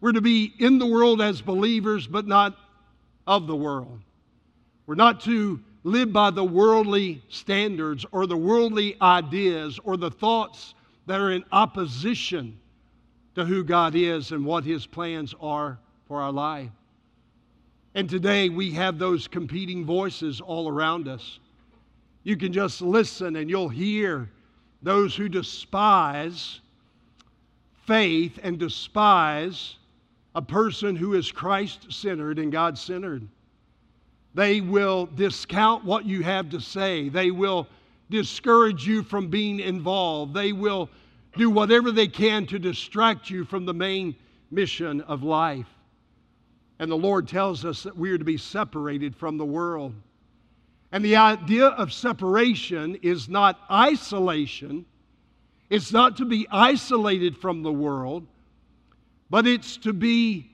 We're 0.00 0.12
to 0.12 0.20
be 0.20 0.52
in 0.58 0.78
the 0.78 0.86
world 0.86 1.20
as 1.20 1.40
believers, 1.40 2.06
but 2.06 2.26
not 2.26 2.56
of 3.26 3.46
the 3.46 3.56
world. 3.56 4.00
We're 4.86 4.94
not 4.94 5.22
to 5.22 5.58
live 5.82 6.12
by 6.12 6.30
the 6.30 6.44
worldly 6.44 7.22
standards 7.28 8.04
or 8.12 8.26
the 8.26 8.36
worldly 8.36 8.96
ideas 9.00 9.80
or 9.82 9.96
the 9.96 10.10
thoughts 10.10 10.74
that 11.06 11.20
are 11.20 11.32
in 11.32 11.44
opposition 11.50 12.58
to 13.34 13.44
who 13.44 13.64
God 13.64 13.94
is 13.94 14.32
and 14.32 14.44
what 14.44 14.64
His 14.64 14.86
plans 14.86 15.34
are 15.40 15.78
for 16.08 16.20
our 16.20 16.32
life. 16.32 16.70
And 17.94 18.10
today 18.10 18.48
we 18.48 18.72
have 18.72 18.98
those 18.98 19.26
competing 19.26 19.84
voices 19.84 20.40
all 20.40 20.68
around 20.68 21.08
us. 21.08 21.38
You 22.24 22.36
can 22.36 22.52
just 22.52 22.82
listen 22.82 23.36
and 23.36 23.48
you'll 23.48 23.68
hear 23.68 24.28
those 24.86 25.16
who 25.16 25.28
despise 25.28 26.60
faith 27.86 28.38
and 28.44 28.56
despise 28.56 29.74
a 30.36 30.40
person 30.40 30.94
who 30.94 31.14
is 31.14 31.32
Christ 31.32 31.92
centered 31.92 32.38
and 32.38 32.52
God 32.52 32.78
centered. 32.78 33.26
They 34.34 34.60
will 34.60 35.06
discount 35.06 35.84
what 35.84 36.06
you 36.06 36.22
have 36.22 36.50
to 36.50 36.60
say. 36.60 37.08
They 37.08 37.32
will 37.32 37.66
discourage 38.10 38.86
you 38.86 39.02
from 39.02 39.26
being 39.26 39.58
involved. 39.58 40.32
They 40.32 40.52
will 40.52 40.88
do 41.36 41.50
whatever 41.50 41.90
they 41.90 42.06
can 42.06 42.46
to 42.46 42.58
distract 42.60 43.28
you 43.28 43.44
from 43.44 43.64
the 43.64 43.74
main 43.74 44.14
mission 44.52 45.00
of 45.00 45.24
life. 45.24 45.66
And 46.78 46.88
the 46.88 46.96
Lord 46.96 47.26
tells 47.26 47.64
us 47.64 47.82
that 47.82 47.96
we 47.96 48.12
are 48.12 48.18
to 48.18 48.24
be 48.24 48.38
separated 48.38 49.16
from 49.16 49.36
the 49.36 49.44
world. 49.44 49.94
And 50.92 51.04
the 51.04 51.16
idea 51.16 51.66
of 51.66 51.92
separation 51.92 52.96
is 53.02 53.28
not 53.28 53.58
isolation, 53.70 54.86
it's 55.68 55.92
not 55.92 56.16
to 56.18 56.24
be 56.24 56.46
isolated 56.50 57.36
from 57.36 57.62
the 57.62 57.72
world, 57.72 58.26
but 59.28 59.46
it's 59.46 59.76
to 59.78 59.92
be 59.92 60.50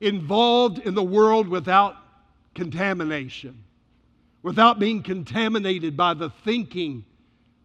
involved 0.00 0.78
in 0.78 0.94
the 0.94 1.02
world 1.02 1.48
without 1.48 1.96
contamination, 2.54 3.62
without 4.42 4.78
being 4.78 5.02
contaminated 5.02 5.96
by 5.96 6.14
the 6.14 6.30
thinking, 6.30 7.04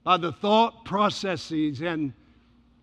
by 0.03 0.17
the 0.17 0.31
thought 0.31 0.83
processes, 0.83 1.81
and, 1.81 2.11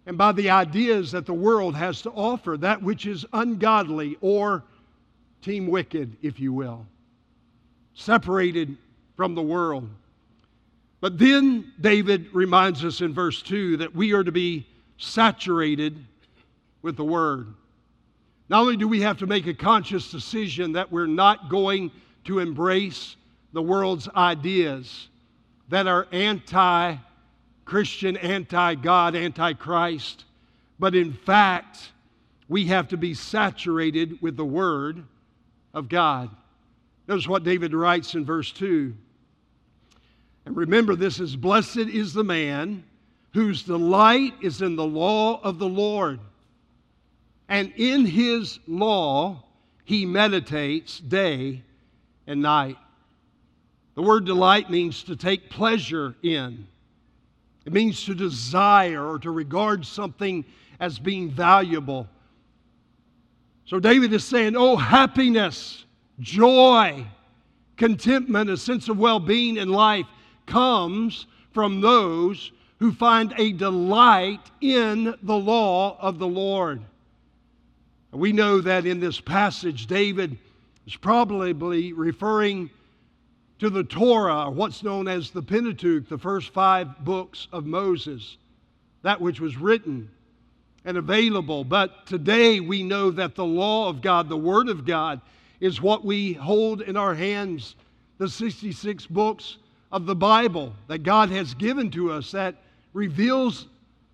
and 0.07 0.17
by 0.17 0.33
the 0.33 0.49
ideas 0.49 1.13
that 1.13 1.27
the 1.27 1.35
world 1.35 1.77
has 1.77 2.01
to 2.03 2.11
offer, 2.11 2.57
that 2.57 2.83
which 2.83 3.05
is 3.05 3.27
ungodly 3.35 4.17
or 4.23 4.65
team 5.43 5.67
wicked, 5.67 6.17
if 6.23 6.41
you 6.41 6.53
will, 6.53 6.87
separated 7.93 8.79
from 9.21 9.35
the 9.35 9.43
world. 9.43 9.87
But 11.03 11.19
then 11.19 11.75
David 11.79 12.29
reminds 12.33 12.83
us 12.87 13.03
in 13.03 13.13
verse 13.13 13.43
2 13.43 13.77
that 13.77 13.95
we 13.95 14.15
are 14.15 14.25
to 14.25 14.33
be 14.33 14.67
saturated 14.97 16.03
with 16.81 16.97
the 16.97 17.05
Word. 17.05 17.49
Not 18.49 18.63
only 18.63 18.79
do 18.79 18.89
we 18.89 19.03
have 19.03 19.19
to 19.19 19.27
make 19.27 19.47
a 19.47 19.53
conscious 19.53 20.11
decision 20.11 20.73
that 20.73 20.91
we're 20.91 21.05
not 21.05 21.51
going 21.51 21.91
to 22.25 22.39
embrace 22.39 23.17
the 23.53 23.61
world's 23.61 24.09
ideas 24.09 25.09
that 25.69 25.87
are 25.87 26.07
anti 26.13 26.97
Christian, 27.67 28.17
anti 28.17 28.75
God, 28.75 29.15
anti 29.15 29.53
Christ, 29.53 30.25
but 30.79 30.95
in 30.95 31.13
fact, 31.13 31.93
we 32.49 32.65
have 32.69 32.89
to 32.89 32.97
be 32.97 33.13
saturated 33.13 34.23
with 34.23 34.39
the 34.39 34.47
Word 34.47 35.05
of 35.75 35.91
God. 35.91 36.31
Notice 37.07 37.29
what 37.29 37.45
David 37.45 37.75
writes 37.75 38.15
in 38.15 38.25
verse 38.25 38.51
2. 38.53 38.95
And 40.45 40.57
remember, 40.57 40.97
this 40.97 41.21
is 41.21 41.37
blessed 41.37 41.77
is 41.79 42.13
the 42.13 42.25
man 42.25 42.85
whose 43.33 43.63
delight 43.63 44.35
is 44.43 44.63
in 44.63 44.77
the 44.77 44.87
law 44.87 45.41
of 45.43 45.59
the 45.59 45.69
Lord. 45.69 46.21
And 47.49 47.73
in 47.77 48.07
his 48.07 48.59
law 48.67 49.45
he 49.85 50.07
meditates 50.07 50.99
day 50.99 51.63
and 52.27 52.43
night. 52.43 52.77
The 53.95 54.03
word 54.03 54.25
delight 54.25 54.71
means 54.71 55.03
to 55.05 55.17
take 55.17 55.51
pleasure 55.51 56.15
in, 56.23 56.67
it 57.67 57.73
means 57.73 58.05
to 58.05 58.15
desire 58.15 59.07
or 59.07 59.19
to 59.19 59.31
regard 59.31 59.85
something 59.85 60.45
as 60.79 60.99
being 60.99 61.31
valuable 61.31 62.09
so 63.71 63.79
David 63.79 64.13
is 64.13 64.25
saying, 64.25 64.57
Oh, 64.57 64.75
happiness, 64.75 65.85
joy, 66.19 67.07
contentment, 67.77 68.51
a 68.51 68.57
sense 68.57 68.89
of 68.89 68.99
well 68.99 69.21
being 69.21 69.59
in 69.59 69.69
life 69.69 70.07
comes 70.51 71.27
from 71.53 71.81
those 71.81 72.53
who 72.79 72.93
find 72.93 73.33
a 73.39 73.53
delight 73.53 74.41
in 74.61 75.15
the 75.23 75.37
law 75.37 75.97
of 76.01 76.19
the 76.19 76.27
Lord. 76.27 76.83
We 78.13 78.33
know 78.33 78.61
that 78.61 78.87
in 78.87 79.01
this 79.01 79.21
passage, 79.21 79.87
David 79.87 80.37
is 80.87 80.97
probably 80.97 81.93
referring 81.93 82.71
to 83.61 83.71
the 83.71 83.85
Torah, 83.85 84.51
what's 84.51 84.83
known 84.83 85.07
as 85.07 85.31
the 85.31 85.43
Pentateuch, 85.43 86.09
the 86.09 86.19
first 86.19 86.53
five 86.53 87.05
books 87.05 87.47
of 87.53 87.67
Moses, 87.67 88.39
that 89.03 89.21
which 89.21 89.39
was 89.39 89.57
written 89.57 90.11
and 90.85 90.97
available. 90.97 91.63
But 91.63 92.07
today 92.07 92.61
we 92.61 92.83
know 92.83 93.11
that 93.11 93.35
the 93.35 93.45
law 93.45 93.89
of 93.89 94.01
God, 94.01 94.29
the 94.29 94.37
Word 94.37 94.69
of 94.69 94.87
God, 94.87 95.21
is 95.61 95.83
what 95.83 96.05
we 96.05 96.33
hold 96.33 96.81
in 96.81 96.97
our 96.97 97.15
hands 97.15 97.77
the 98.17 98.29
66 98.29 99.07
books 99.07 99.59
of 99.93 100.07
the 100.07 100.15
Bible 100.15 100.75
that 100.87 101.03
God 101.03 101.31
has 101.31 101.55
given 101.55 101.91
to 101.93 102.13
us 102.13 102.31
that 102.33 102.57
reveals 102.93 103.67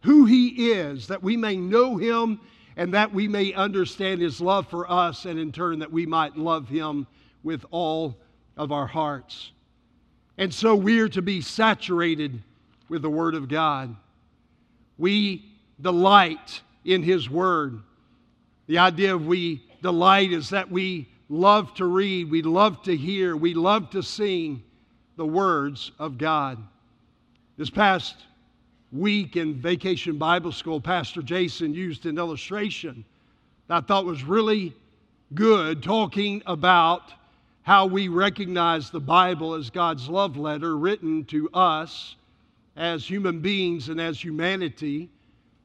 who 0.02 0.24
He 0.24 0.70
is, 0.72 1.08
that 1.08 1.22
we 1.22 1.36
may 1.36 1.56
know 1.56 1.96
Him 1.96 2.40
and 2.76 2.94
that 2.94 3.12
we 3.12 3.28
may 3.28 3.52
understand 3.54 4.20
His 4.20 4.40
love 4.40 4.68
for 4.68 4.90
us, 4.90 5.24
and 5.24 5.38
in 5.38 5.50
turn 5.50 5.78
that 5.78 5.92
we 5.92 6.06
might 6.06 6.36
love 6.36 6.68
Him 6.68 7.06
with 7.42 7.64
all 7.70 8.16
of 8.56 8.72
our 8.72 8.86
hearts. 8.86 9.50
And 10.38 10.52
so 10.52 10.74
we're 10.74 11.08
to 11.10 11.22
be 11.22 11.40
saturated 11.40 12.42
with 12.88 13.02
the 13.02 13.10
Word 13.10 13.34
of 13.34 13.48
God. 13.48 13.96
We 14.98 15.44
delight 15.80 16.60
in 16.84 17.02
His 17.02 17.30
Word. 17.30 17.80
The 18.66 18.78
idea 18.78 19.14
of 19.14 19.26
we 19.26 19.62
delight 19.82 20.32
is 20.32 20.50
that 20.50 20.70
we 20.70 21.08
love 21.28 21.72
to 21.74 21.86
read, 21.86 22.30
we 22.30 22.42
love 22.42 22.82
to 22.82 22.96
hear, 22.96 23.36
we 23.36 23.54
love 23.54 23.90
to 23.90 24.02
sing 24.02 24.62
the 25.16 25.26
words 25.26 25.92
of 25.98 26.18
God. 26.18 26.58
This 27.56 27.70
past 27.70 28.16
week 28.92 29.36
in 29.36 29.54
Vacation 29.54 30.18
Bible 30.18 30.52
School, 30.52 30.80
Pastor 30.80 31.22
Jason 31.22 31.72
used 31.74 32.04
an 32.06 32.18
illustration 32.18 33.04
that 33.68 33.76
I 33.76 33.80
thought 33.80 34.04
was 34.04 34.24
really 34.24 34.74
good, 35.34 35.82
talking 35.82 36.42
about 36.46 37.12
how 37.62 37.86
we 37.86 38.08
recognize 38.08 38.90
the 38.90 39.00
Bible 39.00 39.54
as 39.54 39.70
God's 39.70 40.08
love 40.08 40.36
letter 40.36 40.76
written 40.76 41.24
to 41.24 41.48
us 41.52 42.14
as 42.76 43.04
human 43.04 43.40
beings 43.40 43.88
and 43.88 44.00
as 44.00 44.22
humanity. 44.22 45.08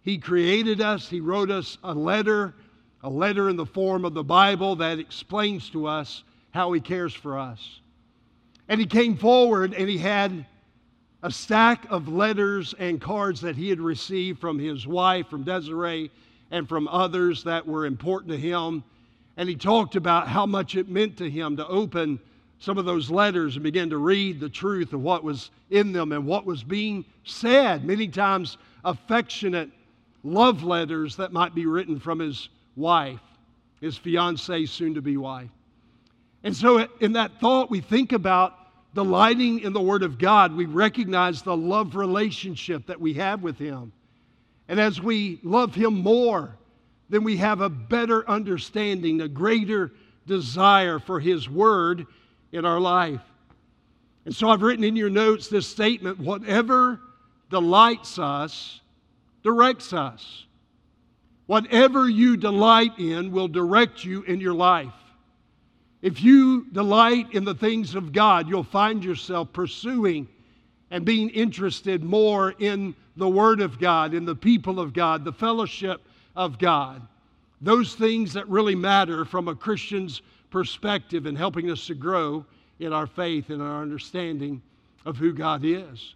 He 0.01 0.17
created 0.17 0.81
us, 0.81 1.09
He 1.09 1.19
wrote 1.19 1.51
us 1.51 1.77
a 1.83 1.93
letter, 1.93 2.55
a 3.03 3.09
letter 3.09 3.49
in 3.49 3.57
the 3.57 3.65
form 3.65 4.05
of 4.05 4.13
the 4.13 4.23
Bible 4.23 4.77
that 4.77 4.97
explains 4.97 5.69
to 5.71 5.87
us 5.87 6.23
how 6.51 6.71
He 6.71 6.79
cares 6.79 7.13
for 7.13 7.37
us. 7.37 7.80
And 8.71 8.79
He 8.79 8.87
came 8.87 9.17
forward 9.17 9.73
and 9.73 9.89
He 9.89 9.97
had 9.97 10.45
a 11.23 11.31
stack 11.31 11.85
of 11.89 12.07
letters 12.07 12.73
and 12.79 12.99
cards 12.99 13.41
that 13.41 13.55
he 13.55 13.69
had 13.69 13.79
received 13.79 14.39
from 14.39 14.57
his 14.57 14.87
wife, 14.87 15.27
from 15.27 15.43
Desiree, 15.43 16.09
and 16.49 16.67
from 16.67 16.87
others 16.87 17.43
that 17.43 17.67
were 17.67 17.85
important 17.85 18.31
to 18.31 18.37
him. 18.37 18.83
And 19.37 19.47
he 19.47 19.55
talked 19.55 19.95
about 19.95 20.27
how 20.27 20.45
much 20.45 20.75
it 20.75 20.89
meant 20.89 21.17
to 21.17 21.29
him 21.29 21.57
to 21.57 21.67
open 21.67 22.19
some 22.59 22.77
of 22.77 22.85
those 22.85 23.09
letters 23.09 23.55
and 23.55 23.63
begin 23.63 23.89
to 23.89 23.97
read 23.97 24.39
the 24.39 24.49
truth 24.49 24.93
of 24.93 25.01
what 25.01 25.23
was 25.23 25.51
in 25.69 25.91
them 25.91 26.11
and 26.11 26.25
what 26.25 26.45
was 26.45 26.63
being 26.63 27.05
said. 27.23 27.85
Many 27.85 28.07
times, 28.07 28.57
affectionate 28.83 29.69
love 30.23 30.63
letters 30.63 31.15
that 31.17 31.31
might 31.31 31.55
be 31.55 31.65
written 31.65 31.99
from 31.99 32.19
his 32.19 32.49
wife, 32.75 33.21
his 33.79 33.97
fiancee, 33.97 34.65
soon 34.65 34.95
to 34.95 35.01
be 35.01 35.17
wife. 35.17 35.49
And 36.43 36.55
so, 36.55 36.87
in 36.99 37.13
that 37.13 37.39
thought, 37.39 37.69
we 37.69 37.79
think 37.79 38.11
about 38.11 38.55
delighting 38.93 39.59
in 39.59 39.73
the 39.73 39.81
Word 39.81 40.03
of 40.03 40.17
God, 40.17 40.55
we 40.55 40.65
recognize 40.65 41.41
the 41.41 41.55
love 41.55 41.95
relationship 41.95 42.87
that 42.87 42.99
we 42.99 43.13
have 43.13 43.41
with 43.41 43.57
Him. 43.57 43.91
And 44.67 44.79
as 44.79 45.01
we 45.01 45.39
love 45.43 45.75
Him 45.75 46.01
more, 46.01 46.55
then 47.09 47.23
we 47.23 47.37
have 47.37 47.61
a 47.61 47.69
better 47.69 48.27
understanding, 48.29 49.21
a 49.21 49.27
greater 49.27 49.91
desire 50.27 50.99
for 50.99 51.19
His 51.19 51.49
Word 51.49 52.05
in 52.51 52.65
our 52.65 52.79
life. 52.79 53.21
And 54.25 54.35
so 54.35 54.49
I've 54.49 54.61
written 54.61 54.83
in 54.83 54.95
your 54.95 55.09
notes 55.09 55.47
this 55.47 55.67
statement 55.67 56.19
whatever 56.19 56.99
delights 57.49 58.19
us 58.19 58.81
directs 59.43 59.93
us. 59.93 60.45
Whatever 61.47 62.07
you 62.07 62.37
delight 62.37 62.97
in 62.99 63.31
will 63.31 63.47
direct 63.47 64.05
you 64.05 64.21
in 64.23 64.39
your 64.39 64.53
life. 64.53 64.93
If 66.01 66.21
you 66.21 66.65
delight 66.71 67.27
in 67.33 67.45
the 67.45 67.53
things 67.53 67.93
of 67.95 68.11
God, 68.11 68.49
you'll 68.49 68.63
find 68.63 69.03
yourself 69.03 69.53
pursuing 69.53 70.27
and 70.89 71.05
being 71.05 71.29
interested 71.29 72.03
more 72.03 72.55
in 72.59 72.95
the 73.15 73.29
Word 73.29 73.61
of 73.61 73.79
God, 73.79 74.13
in 74.13 74.25
the 74.25 74.35
people 74.35 74.79
of 74.79 74.93
God, 74.93 75.23
the 75.23 75.31
fellowship 75.31 76.01
of 76.35 76.57
God. 76.57 77.01
Those 77.61 77.93
things 77.93 78.33
that 78.33 78.47
really 78.49 78.75
matter 78.75 79.25
from 79.25 79.47
a 79.47 79.55
Christian's 79.55 80.21
perspective 80.49 81.27
in 81.27 81.35
helping 81.35 81.69
us 81.69 81.85
to 81.87 81.93
grow 81.93 82.45
in 82.79 82.91
our 82.91 83.07
faith 83.07 83.49
and 83.49 83.61
our 83.61 83.81
understanding 83.81 84.61
of 85.05 85.17
who 85.17 85.33
God 85.33 85.63
is. 85.63 86.15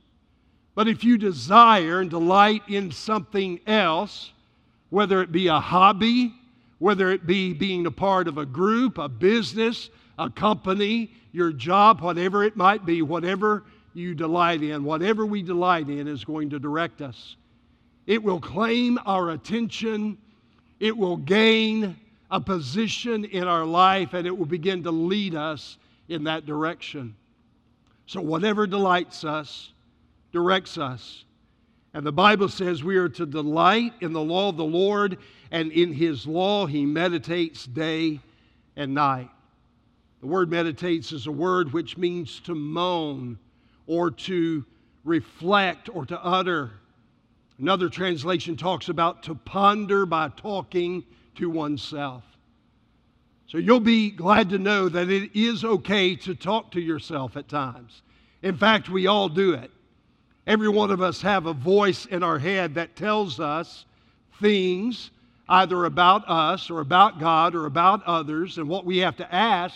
But 0.74 0.88
if 0.88 1.04
you 1.04 1.18
desire 1.18 2.02
and 2.02 2.10
delight 2.10 2.64
in 2.68 2.92
something 2.92 3.60
else, 3.68 4.32
whether 4.90 5.22
it 5.22 5.32
be 5.32 5.48
a 5.48 5.60
hobby, 5.60 6.34
whether 6.86 7.10
it 7.10 7.26
be 7.26 7.52
being 7.52 7.88
a 7.88 7.92
part 7.92 8.28
of 8.28 8.38
a 8.38 8.46
group, 8.46 9.00
a 9.00 9.10
business, 9.10 9.90
a 10.20 10.30
company, 10.30 11.10
your 11.32 11.52
job, 11.52 12.00
whatever 12.00 12.44
it 12.44 12.56
might 12.56 12.86
be, 12.86 13.02
whatever 13.02 13.64
you 13.96 14.14
delight 14.14 14.62
in, 14.62 14.84
whatever 14.84 15.26
we 15.26 15.42
delight 15.42 15.90
in 15.90 16.08
is 16.08 16.24
going 16.24 16.48
to 16.48 16.60
direct 16.60 17.02
us. 17.02 17.38
It 18.06 18.22
will 18.22 18.40
claim 18.40 19.00
our 19.04 19.32
attention, 19.32 20.20
it 20.80 20.96
will 20.96 21.18
gain 21.18 21.98
a 22.30 22.40
position 22.40 23.26
in 23.26 23.48
our 23.48 23.66
life, 23.66 24.14
and 24.14 24.28
it 24.28 24.38
will 24.38 24.46
begin 24.46 24.84
to 24.84 24.92
lead 24.92 25.34
us 25.34 25.80
in 26.08 26.26
that 26.26 26.46
direction. 26.46 27.16
So, 28.06 28.22
whatever 28.22 28.68
delights 28.68 29.24
us, 29.24 29.72
directs 30.32 30.78
us. 30.78 31.26
And 31.96 32.06
the 32.06 32.12
Bible 32.12 32.50
says 32.50 32.84
we 32.84 32.98
are 32.98 33.08
to 33.08 33.26
delight 33.26 33.94
in 34.02 34.12
the 34.12 34.22
law 34.22 34.50
of 34.50 34.58
the 34.58 34.66
Lord, 34.66 35.18
and 35.56 35.72
in 35.72 35.94
his 35.94 36.28
law 36.28 36.66
he 36.66 36.86
meditates 36.86 37.66
day 37.66 38.20
and 38.76 38.94
night. 38.94 39.30
The 40.20 40.28
word 40.28 40.52
meditates 40.52 41.14
is 41.14 41.28
a 41.28 41.32
word 41.32 41.72
which 41.72 41.98
means 41.98 42.42
to 42.42 42.54
moan 42.54 43.40
or 43.88 44.12
to 44.12 44.66
reflect 45.06 45.88
or 45.96 46.06
to 46.08 46.22
utter. 46.22 46.72
Another 47.58 47.88
translation 47.88 48.58
talks 48.58 48.90
about 48.90 49.24
to 49.24 49.36
ponder 49.36 50.06
by 50.06 50.28
talking 50.28 51.06
to 51.36 51.50
oneself. 51.50 52.26
So 53.48 53.58
you'll 53.58 53.80
be 53.80 54.12
glad 54.12 54.50
to 54.50 54.58
know 54.58 54.90
that 54.90 55.10
it 55.10 55.32
is 55.34 55.64
okay 55.64 56.18
to 56.18 56.36
talk 56.36 56.72
to 56.72 56.82
yourself 56.82 57.38
at 57.38 57.48
times. 57.48 58.02
In 58.42 58.58
fact, 58.58 58.90
we 58.90 59.08
all 59.08 59.30
do 59.30 59.54
it. 59.54 59.72
Every 60.46 60.68
one 60.68 60.92
of 60.92 61.02
us 61.02 61.22
have 61.22 61.46
a 61.46 61.54
voice 61.54 62.08
in 62.08 62.24
our 62.24 62.40
head 62.40 62.76
that 62.76 62.98
tells 62.98 63.40
us 63.40 63.86
things 64.42 65.12
either 65.48 65.86
about 65.86 66.28
us 66.28 66.70
or 66.70 66.82
about 66.82 67.20
God 67.20 67.56
or 67.56 67.66
about 67.66 68.04
others. 68.04 68.58
And 68.58 68.68
what 68.68 68.86
we 68.86 68.98
have 69.00 69.18
to 69.18 69.36
ask 69.36 69.76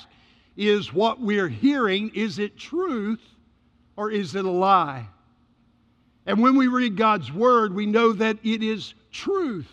is 0.58 0.94
what 0.94 1.20
we're 1.20 1.48
hearing 1.48 2.12
is 2.14 2.40
it 2.40 2.58
truth 2.58 3.22
or 3.96 4.12
is 4.12 4.36
it 4.36 4.46
a 4.46 4.52
lie? 4.52 5.08
And 6.26 6.42
when 6.42 6.56
we 6.58 6.68
read 6.68 6.98
God's 6.98 7.32
word, 7.32 7.74
we 7.74 7.86
know 7.86 8.14
that 8.14 8.38
it 8.44 8.62
is 8.62 8.94
truth. 9.12 9.70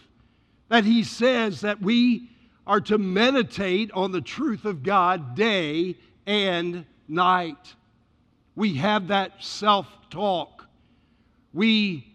That 0.69 0.85
He 0.85 1.05
says 1.05 1.61
that 1.63 1.81
we 1.81 2.31
are 2.67 2.81
to 2.83 2.99
meditate 2.99 3.91
on 3.93 4.13
the 4.13 4.21
truth 4.21 4.65
of 4.65 4.83
God 4.83 5.35
day 5.35 5.97
and 6.27 6.85
night. 7.09 7.75
We 8.55 8.75
have 8.75 9.09
that 9.09 9.43
self 9.43 9.87
talk 10.11 10.57
we 11.57 12.06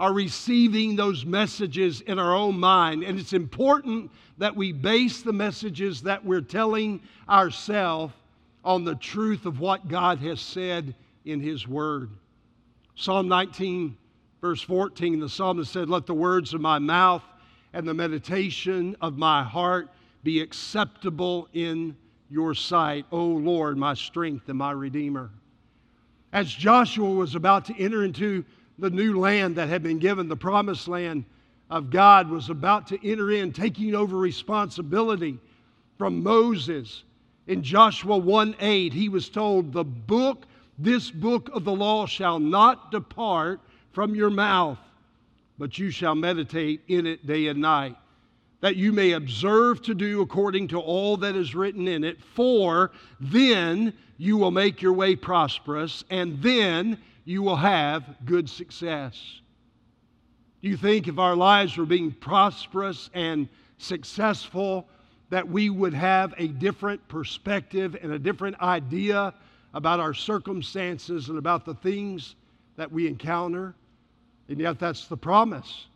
are 0.00 0.14
receiving 0.14 0.96
those 0.96 1.26
messages 1.26 2.00
in 2.00 2.18
our 2.18 2.34
own 2.34 2.58
mind. 2.58 3.04
And 3.04 3.20
it's 3.20 3.34
important 3.34 4.10
that 4.38 4.56
we 4.56 4.72
base 4.72 5.20
the 5.20 5.32
messages 5.32 6.00
that 6.02 6.24
we're 6.24 6.40
telling 6.40 7.02
ourselves 7.28 8.14
on 8.64 8.84
the 8.84 8.94
truth 8.94 9.44
of 9.44 9.60
what 9.60 9.88
God 9.88 10.18
has 10.20 10.40
said 10.40 10.94
in 11.26 11.38
His 11.38 11.68
Word. 11.68 12.08
Psalm 12.94 13.28
19, 13.28 13.94
verse 14.40 14.62
14, 14.62 15.20
the 15.20 15.28
psalmist 15.28 15.70
said, 15.70 15.90
Let 15.90 16.06
the 16.06 16.14
words 16.14 16.54
of 16.54 16.62
my 16.62 16.78
mouth 16.78 17.22
and 17.74 17.86
the 17.86 17.92
meditation 17.92 18.96
of 19.02 19.18
my 19.18 19.44
heart 19.44 19.90
be 20.24 20.40
acceptable 20.40 21.46
in 21.52 21.94
your 22.30 22.54
sight, 22.54 23.04
O 23.12 23.22
Lord, 23.22 23.76
my 23.76 23.92
strength 23.92 24.48
and 24.48 24.56
my 24.56 24.72
Redeemer. 24.72 25.30
As 26.32 26.50
Joshua 26.50 27.10
was 27.10 27.34
about 27.34 27.66
to 27.66 27.78
enter 27.78 28.02
into 28.02 28.46
the 28.80 28.90
new 28.90 29.18
land 29.18 29.56
that 29.56 29.68
had 29.68 29.82
been 29.82 29.98
given, 29.98 30.28
the 30.28 30.36
promised 30.36 30.88
land 30.88 31.24
of 31.68 31.90
God, 31.90 32.28
was 32.30 32.48
about 32.48 32.86
to 32.88 33.08
enter 33.08 33.30
in, 33.30 33.52
taking 33.52 33.94
over 33.94 34.16
responsibility 34.16 35.38
from 35.98 36.22
Moses. 36.22 37.04
In 37.46 37.62
Joshua 37.62 38.16
1 38.16 38.56
8, 38.58 38.92
he 38.92 39.08
was 39.08 39.28
told, 39.28 39.72
The 39.72 39.84
book, 39.84 40.46
this 40.78 41.10
book 41.10 41.50
of 41.52 41.64
the 41.64 41.72
law 41.72 42.06
shall 42.06 42.38
not 42.38 42.90
depart 42.90 43.60
from 43.92 44.14
your 44.14 44.30
mouth, 44.30 44.78
but 45.58 45.78
you 45.78 45.90
shall 45.90 46.14
meditate 46.14 46.80
in 46.88 47.06
it 47.06 47.26
day 47.26 47.48
and 47.48 47.60
night, 47.60 47.96
that 48.60 48.76
you 48.76 48.92
may 48.92 49.12
observe 49.12 49.82
to 49.82 49.94
do 49.94 50.22
according 50.22 50.68
to 50.68 50.80
all 50.80 51.18
that 51.18 51.36
is 51.36 51.54
written 51.54 51.86
in 51.86 52.02
it, 52.02 52.22
for 52.34 52.92
then 53.20 53.92
you 54.16 54.36
will 54.36 54.50
make 54.50 54.80
your 54.80 54.92
way 54.92 55.16
prosperous, 55.16 56.04
and 56.10 56.42
then 56.42 56.98
you 57.24 57.42
will 57.42 57.56
have 57.56 58.04
good 58.24 58.48
success. 58.48 59.40
Do 60.62 60.68
you 60.68 60.76
think 60.76 61.08
if 61.08 61.18
our 61.18 61.36
lives 61.36 61.76
were 61.76 61.86
being 61.86 62.12
prosperous 62.12 63.08
and 63.14 63.48
successful, 63.78 64.88
that 65.30 65.48
we 65.48 65.70
would 65.70 65.94
have 65.94 66.34
a 66.38 66.48
different 66.48 67.06
perspective 67.08 67.96
and 68.02 68.12
a 68.12 68.18
different 68.18 68.60
idea 68.60 69.32
about 69.72 70.00
our 70.00 70.12
circumstances 70.12 71.28
and 71.28 71.38
about 71.38 71.64
the 71.64 71.74
things 71.74 72.34
that 72.76 72.90
we 72.90 73.06
encounter? 73.06 73.74
And 74.48 74.58
yet, 74.58 74.78
that's 74.78 75.06
the 75.06 75.16
promise. 75.16 75.86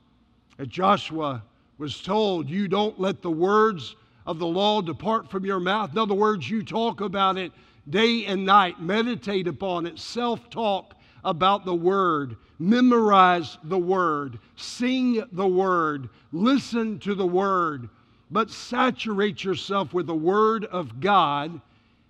As 0.58 0.68
Joshua 0.68 1.42
was 1.78 2.00
told, 2.00 2.48
You 2.48 2.68
don't 2.68 2.98
let 3.00 3.20
the 3.20 3.30
words 3.30 3.96
of 4.26 4.38
the 4.38 4.46
law 4.46 4.80
depart 4.80 5.30
from 5.30 5.44
your 5.44 5.60
mouth. 5.60 5.92
In 5.92 5.98
other 5.98 6.14
words, 6.14 6.48
you 6.48 6.62
talk 6.62 7.00
about 7.00 7.36
it 7.36 7.52
day 7.90 8.24
and 8.26 8.46
night, 8.46 8.80
meditate 8.80 9.48
upon 9.48 9.86
it, 9.86 9.98
self 9.98 10.48
talk 10.48 10.93
about 11.24 11.64
the 11.64 11.74
Word, 11.74 12.36
memorize 12.58 13.58
the 13.64 13.78
Word, 13.78 14.38
sing 14.56 15.22
the 15.32 15.46
Word, 15.46 16.08
listen 16.32 16.98
to 17.00 17.14
the 17.14 17.26
Word, 17.26 17.88
but 18.30 18.50
saturate 18.50 19.42
yourself 19.42 19.94
with 19.94 20.06
the 20.06 20.14
Word 20.14 20.64
of 20.66 21.00
God, 21.00 21.60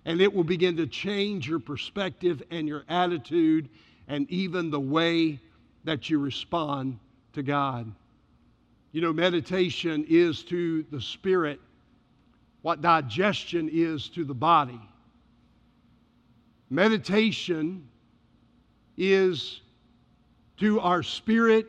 and 0.05 0.21
it 0.21 0.33
will 0.33 0.43
begin 0.43 0.77
to 0.77 0.87
change 0.87 1.47
your 1.47 1.59
perspective 1.59 2.43
and 2.51 2.67
your 2.67 2.83
attitude 2.89 3.69
and 4.07 4.29
even 4.29 4.69
the 4.69 4.79
way 4.79 5.39
that 5.83 6.09
you 6.09 6.19
respond 6.19 6.99
to 7.33 7.41
God. 7.41 7.91
You 8.91 9.01
know, 9.01 9.13
meditation 9.13 10.05
is 10.07 10.43
to 10.43 10.83
the 10.91 11.01
spirit 11.01 11.59
what 12.61 12.81
digestion 12.81 13.69
is 13.71 14.09
to 14.09 14.23
the 14.23 14.33
body. 14.33 14.79
Meditation 16.69 17.87
is 18.97 19.61
to 20.57 20.79
our 20.79 21.03
spirit 21.03 21.67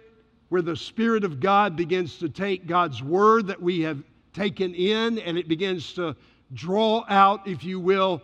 where 0.49 0.63
the 0.63 0.77
Spirit 0.77 1.25
of 1.25 1.41
God 1.41 1.77
begins 1.77 2.19
to 2.19 2.29
take 2.29 2.67
God's 2.67 3.03
Word 3.03 3.47
that 3.49 3.61
we 3.61 3.81
have 3.81 4.03
taken 4.33 4.75
in 4.75 5.19
and 5.19 5.37
it 5.37 5.49
begins 5.49 5.93
to 5.95 6.15
draw 6.55 7.05
out, 7.09 7.47
if 7.49 7.65
you 7.65 7.81
will, 7.81 8.23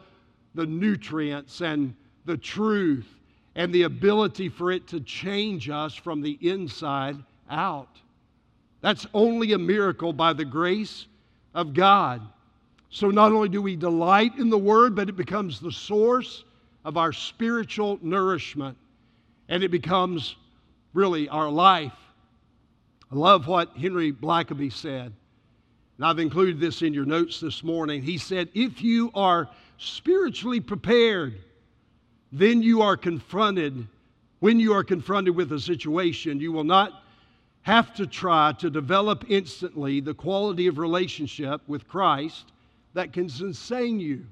the 0.54 0.66
nutrients 0.66 1.60
and 1.60 1.94
the 2.24 2.36
truth 2.36 3.08
and 3.56 3.72
the 3.72 3.82
ability 3.82 4.48
for 4.48 4.70
it 4.70 4.86
to 4.88 5.00
change 5.00 5.68
us 5.68 5.94
from 5.94 6.20
the 6.20 6.38
inside 6.40 7.16
out. 7.50 7.98
That's 8.80 9.06
only 9.14 9.52
a 9.52 9.58
miracle 9.58 10.12
by 10.12 10.32
the 10.32 10.44
grace 10.44 11.06
of 11.54 11.74
God. 11.74 12.22
So 12.90 13.10
not 13.10 13.32
only 13.32 13.48
do 13.48 13.62
we 13.62 13.74
delight 13.74 14.38
in 14.38 14.48
the 14.48 14.58
Word, 14.58 14.94
but 14.94 15.08
it 15.08 15.16
becomes 15.16 15.58
the 15.58 15.72
source 15.72 16.44
of 16.84 16.96
our 16.96 17.12
spiritual 17.12 17.98
nourishment 18.02 18.76
and 19.52 19.62
it 19.62 19.70
becomes 19.70 20.34
really 20.94 21.28
our 21.28 21.50
life. 21.50 21.92
I 23.10 23.14
love 23.14 23.46
what 23.46 23.76
Henry 23.76 24.10
Blackaby 24.10 24.72
said, 24.72 25.12
and 25.98 26.06
I've 26.06 26.18
included 26.18 26.58
this 26.58 26.80
in 26.80 26.94
your 26.94 27.04
notes 27.04 27.38
this 27.38 27.62
morning. 27.62 28.00
He 28.00 28.16
said, 28.16 28.48
If 28.54 28.80
you 28.80 29.10
are 29.14 29.50
spiritually 29.76 30.60
prepared, 30.60 31.34
then 32.32 32.62
you 32.62 32.80
are 32.80 32.96
confronted. 32.96 33.86
When 34.40 34.58
you 34.58 34.72
are 34.72 34.82
confronted 34.82 35.36
with 35.36 35.52
a 35.52 35.60
situation, 35.60 36.40
you 36.40 36.50
will 36.50 36.64
not 36.64 37.02
have 37.60 37.92
to 37.96 38.06
try 38.06 38.54
to 38.54 38.70
develop 38.70 39.26
instantly 39.28 40.00
the 40.00 40.14
quality 40.14 40.66
of 40.66 40.78
relationship 40.78 41.60
with 41.66 41.86
Christ 41.86 42.52
that 42.94 43.12
can 43.12 43.28
sustain 43.28 44.00
you. 44.00 44.24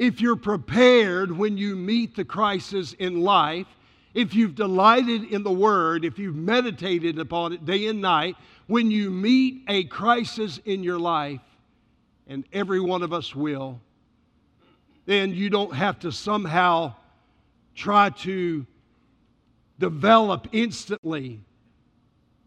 If 0.00 0.22
you're 0.22 0.34
prepared 0.34 1.30
when 1.30 1.58
you 1.58 1.76
meet 1.76 2.16
the 2.16 2.24
crisis 2.24 2.94
in 2.94 3.20
life, 3.20 3.66
if 4.14 4.34
you've 4.34 4.54
delighted 4.54 5.24
in 5.24 5.42
the 5.42 5.52
Word, 5.52 6.06
if 6.06 6.18
you've 6.18 6.36
meditated 6.36 7.18
upon 7.18 7.52
it 7.52 7.66
day 7.66 7.86
and 7.86 8.00
night, 8.00 8.36
when 8.66 8.90
you 8.90 9.10
meet 9.10 9.62
a 9.68 9.84
crisis 9.84 10.58
in 10.64 10.82
your 10.82 10.98
life, 10.98 11.42
and 12.26 12.46
every 12.50 12.80
one 12.80 13.02
of 13.02 13.12
us 13.12 13.36
will, 13.36 13.78
then 15.04 15.34
you 15.34 15.50
don't 15.50 15.74
have 15.74 15.98
to 15.98 16.10
somehow 16.10 16.94
try 17.74 18.08
to 18.08 18.66
develop 19.78 20.48
instantly 20.52 21.42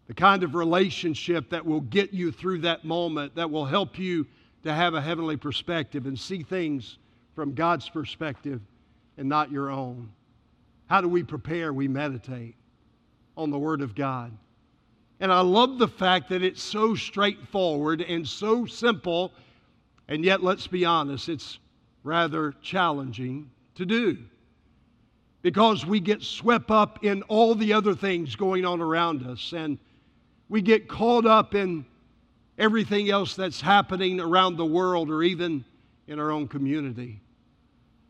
the 0.07 0.15
kind 0.15 0.41
of 0.41 0.55
relationship 0.55 1.51
that 1.51 1.67
will 1.67 1.81
get 1.81 2.13
you 2.13 2.31
through 2.31 2.61
that 2.61 2.83
moment, 2.83 3.35
that 3.35 3.51
will 3.51 3.65
help 3.65 3.99
you 3.99 4.25
to 4.63 4.73
have 4.73 4.95
a 4.95 5.01
heavenly 5.01 5.37
perspective 5.37 6.07
and 6.07 6.17
see 6.17 6.41
things 6.41 6.97
from 7.35 7.53
God's 7.53 7.89
perspective 7.89 8.61
and 9.17 9.27
not 9.27 9.51
your 9.51 9.69
own. 9.69 10.11
How 10.87 11.01
do 11.01 11.07
we 11.07 11.23
prepare? 11.23 11.73
We 11.73 11.87
meditate 11.87 12.55
on 13.35 13.49
the 13.49 13.59
Word 13.59 13.81
of 13.81 13.95
God. 13.95 14.31
And 15.19 15.31
I 15.31 15.41
love 15.41 15.79
the 15.79 15.87
fact 15.87 16.29
that 16.29 16.43
it's 16.43 16.61
so 16.61 16.95
straightforward 16.95 18.01
and 18.01 18.27
so 18.27 18.65
simple, 18.65 19.31
and 20.07 20.25
yet, 20.25 20.43
let's 20.43 20.67
be 20.67 20.85
honest, 20.85 21.29
it's 21.29 21.59
rather 22.03 22.53
challenging 22.61 23.49
to 23.75 23.85
do 23.85 24.17
because 25.41 25.85
we 25.85 25.99
get 25.99 26.23
swept 26.23 26.71
up 26.71 27.03
in 27.03 27.21
all 27.23 27.53
the 27.53 27.73
other 27.73 27.93
things 27.93 28.35
going 28.35 28.65
on 28.65 28.81
around 28.81 29.27
us 29.27 29.53
and 29.53 29.77
we 30.49 30.61
get 30.61 30.87
caught 30.87 31.25
up 31.25 31.53
in 31.53 31.85
everything 32.57 33.09
else 33.09 33.35
that's 33.35 33.61
happening 33.61 34.19
around 34.19 34.55
the 34.55 34.65
world 34.65 35.09
or 35.09 35.21
even 35.21 35.63
in 36.07 36.19
our 36.19 36.31
own 36.31 36.47
community. 36.47 37.21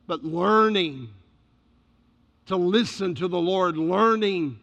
But 0.07 0.23
learning 0.23 1.09
to 2.47 2.55
listen 2.55 3.15
to 3.15 3.27
the 3.27 3.39
Lord, 3.39 3.77
learning 3.77 4.59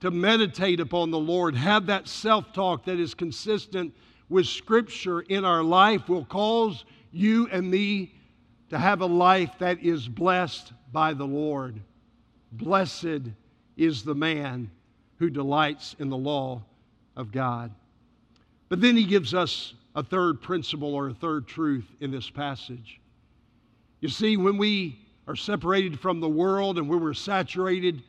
to 0.00 0.10
meditate 0.10 0.80
upon 0.80 1.10
the 1.10 1.18
Lord, 1.18 1.56
have 1.56 1.86
that 1.86 2.08
self 2.08 2.52
talk 2.52 2.84
that 2.84 3.00
is 3.00 3.14
consistent 3.14 3.94
with 4.28 4.46
Scripture 4.46 5.20
in 5.20 5.44
our 5.44 5.62
life 5.62 6.08
will 6.08 6.24
cause 6.24 6.84
you 7.12 7.48
and 7.50 7.70
me 7.70 8.14
to 8.70 8.78
have 8.78 9.00
a 9.00 9.06
life 9.06 9.52
that 9.58 9.80
is 9.80 10.08
blessed 10.08 10.72
by 10.92 11.14
the 11.14 11.26
Lord. 11.26 11.80
Blessed 12.52 13.30
is 13.76 14.02
the 14.02 14.14
man 14.14 14.70
who 15.18 15.30
delights 15.30 15.94
in 15.98 16.10
the 16.10 16.16
law 16.16 16.62
of 17.14 17.32
God. 17.32 17.72
But 18.68 18.80
then 18.80 18.96
he 18.96 19.04
gives 19.04 19.34
us 19.34 19.74
a 19.96 20.02
third 20.02 20.42
principle 20.42 20.94
or 20.94 21.08
a 21.08 21.14
third 21.14 21.48
truth 21.48 21.86
in 22.00 22.10
this 22.10 22.28
passage. 22.28 23.00
You 24.00 24.10
see, 24.10 24.36
when 24.36 24.58
we 24.58 25.00
are 25.26 25.34
separated 25.34 25.98
from 25.98 26.20
the 26.20 26.28
world 26.28 26.76
and 26.78 26.86
when 26.86 27.00
we're 27.00 27.14
saturated 27.14 28.02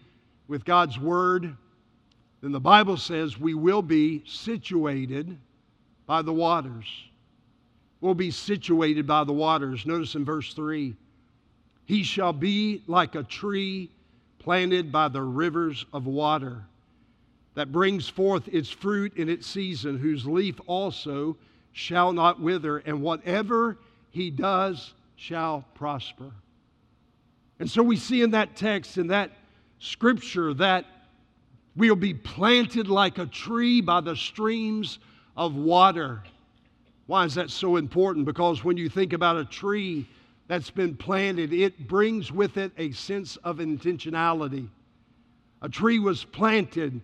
with 0.50 0.65
God's 0.65 1.00
Word, 1.00 1.56
then 2.41 2.52
the 2.52 2.60
Bible 2.60 2.97
says 2.97 3.39
we 3.39 3.54
will 3.54 3.82
be 3.82 4.21
situated 4.28 5.38
by 6.06 6.21
the 6.21 6.34
waters. 6.34 6.86
We'll 8.02 8.13
be 8.13 8.32
situated 8.32 9.08
by 9.08 9.23
the 9.23 9.34
waters. 9.34 9.86
Notice 9.86 10.13
in 10.15 10.26
verse 10.26 10.54
3 10.54 10.93
He 11.86 12.04
shall 12.04 12.34
be 12.34 12.84
like 12.88 13.15
a 13.15 13.23
tree 13.23 13.89
planted 14.39 14.91
by 14.91 15.08
the 15.08 15.21
rivers 15.21 15.86
of 15.93 16.06
water 16.06 16.63
that 17.56 17.71
brings 17.71 18.08
forth 18.10 18.47
its 18.50 18.69
fruit 18.69 19.15
in 19.15 19.30
its 19.30 19.47
season, 19.47 19.97
whose 19.97 20.28
leaf 20.28 20.60
also 20.67 21.38
shall 21.78 22.12
not 22.12 22.42
wither, 22.42 22.80
and 22.80 23.04
whatever 23.04 23.78
he 24.10 24.32
does 24.32 24.96
shall 25.16 25.63
prosper. 25.76 26.32
And 27.60 27.70
so 27.70 27.84
we 27.84 27.98
see 27.98 28.24
in 28.24 28.32
that 28.32 28.56
text, 28.56 28.98
in 28.98 29.08
that 29.08 29.30
scripture, 29.78 30.56
that 30.56 30.86
we'll 31.76 31.96
be 31.96 32.16
planted 32.16 32.88
like 32.88 33.20
a 33.20 33.28
tree 33.28 33.80
by 33.80 34.02
the 34.02 34.16
streams 34.16 34.98
of 35.36 35.54
water. 35.54 36.24
Why 37.06 37.26
is 37.26 37.36
that 37.36 37.52
so 37.52 37.76
important? 37.76 38.26
Because 38.26 38.63
when 38.63 38.76
you 38.76 38.90
think 38.90 39.13
about 39.13 39.38
a 39.38 39.46
tree 39.46 40.10
that's 40.48 40.72
been 40.72 40.96
planted, 40.96 41.54
it 41.54 41.88
brings 41.88 42.32
with 42.32 42.58
it 42.58 42.72
a 42.80 42.92
sense 42.92 43.36
of 43.38 43.58
intentionality. 43.58 44.68
A 45.62 45.70
tree 45.70 46.00
was 46.00 46.24
planted 46.24 47.02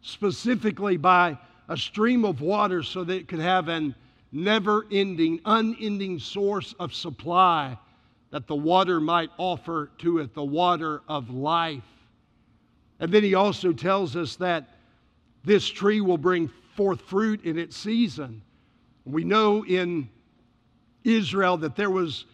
specifically 0.00 0.96
by 0.96 1.36
a 1.68 1.76
stream 1.76 2.24
of 2.24 2.40
water 2.40 2.84
so 2.84 3.02
that 3.02 3.14
it 3.16 3.26
could 3.26 3.40
have 3.40 3.66
an 3.66 3.96
never 4.32 4.86
ending, 4.90 5.40
unending 5.44 6.18
source 6.18 6.74
of 6.80 6.94
supply 6.94 7.78
that 8.30 8.46
the 8.46 8.56
water 8.56 8.98
might 8.98 9.30
offer 9.36 9.90
to 9.98 10.18
it, 10.18 10.34
the 10.34 10.42
water 10.42 11.02
of 11.06 11.30
life. 11.30 11.84
And 12.98 13.12
then 13.12 13.22
he 13.22 13.34
also 13.34 13.72
tells 13.72 14.16
us 14.16 14.36
that 14.36 14.70
this 15.44 15.68
tree 15.68 16.00
will 16.00 16.18
bring 16.18 16.50
forth 16.74 17.02
fruit 17.02 17.44
in 17.44 17.58
its 17.58 17.76
season. 17.76 18.42
We 19.04 19.24
know 19.24 19.64
in 19.66 20.08
Israel 21.04 21.58
that 21.58 21.76
there 21.76 21.90
was 21.90 22.24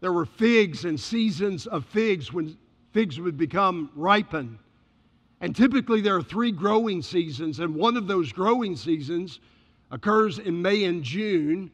there 0.00 0.12
were 0.14 0.24
figs 0.24 0.86
and 0.86 0.98
seasons 0.98 1.66
of 1.66 1.84
figs 1.84 2.32
when 2.32 2.56
figs 2.92 3.20
would 3.20 3.36
become 3.36 3.90
ripened. 3.94 4.58
And 5.42 5.54
typically 5.54 6.00
there 6.00 6.16
are 6.16 6.22
three 6.22 6.52
growing 6.52 7.02
seasons, 7.02 7.60
and 7.60 7.74
one 7.74 7.98
of 7.98 8.06
those 8.06 8.32
growing 8.32 8.76
seasons 8.76 9.40
occurs 9.90 10.38
in 10.38 10.60
May 10.60 10.84
and 10.84 11.02
June 11.02 11.70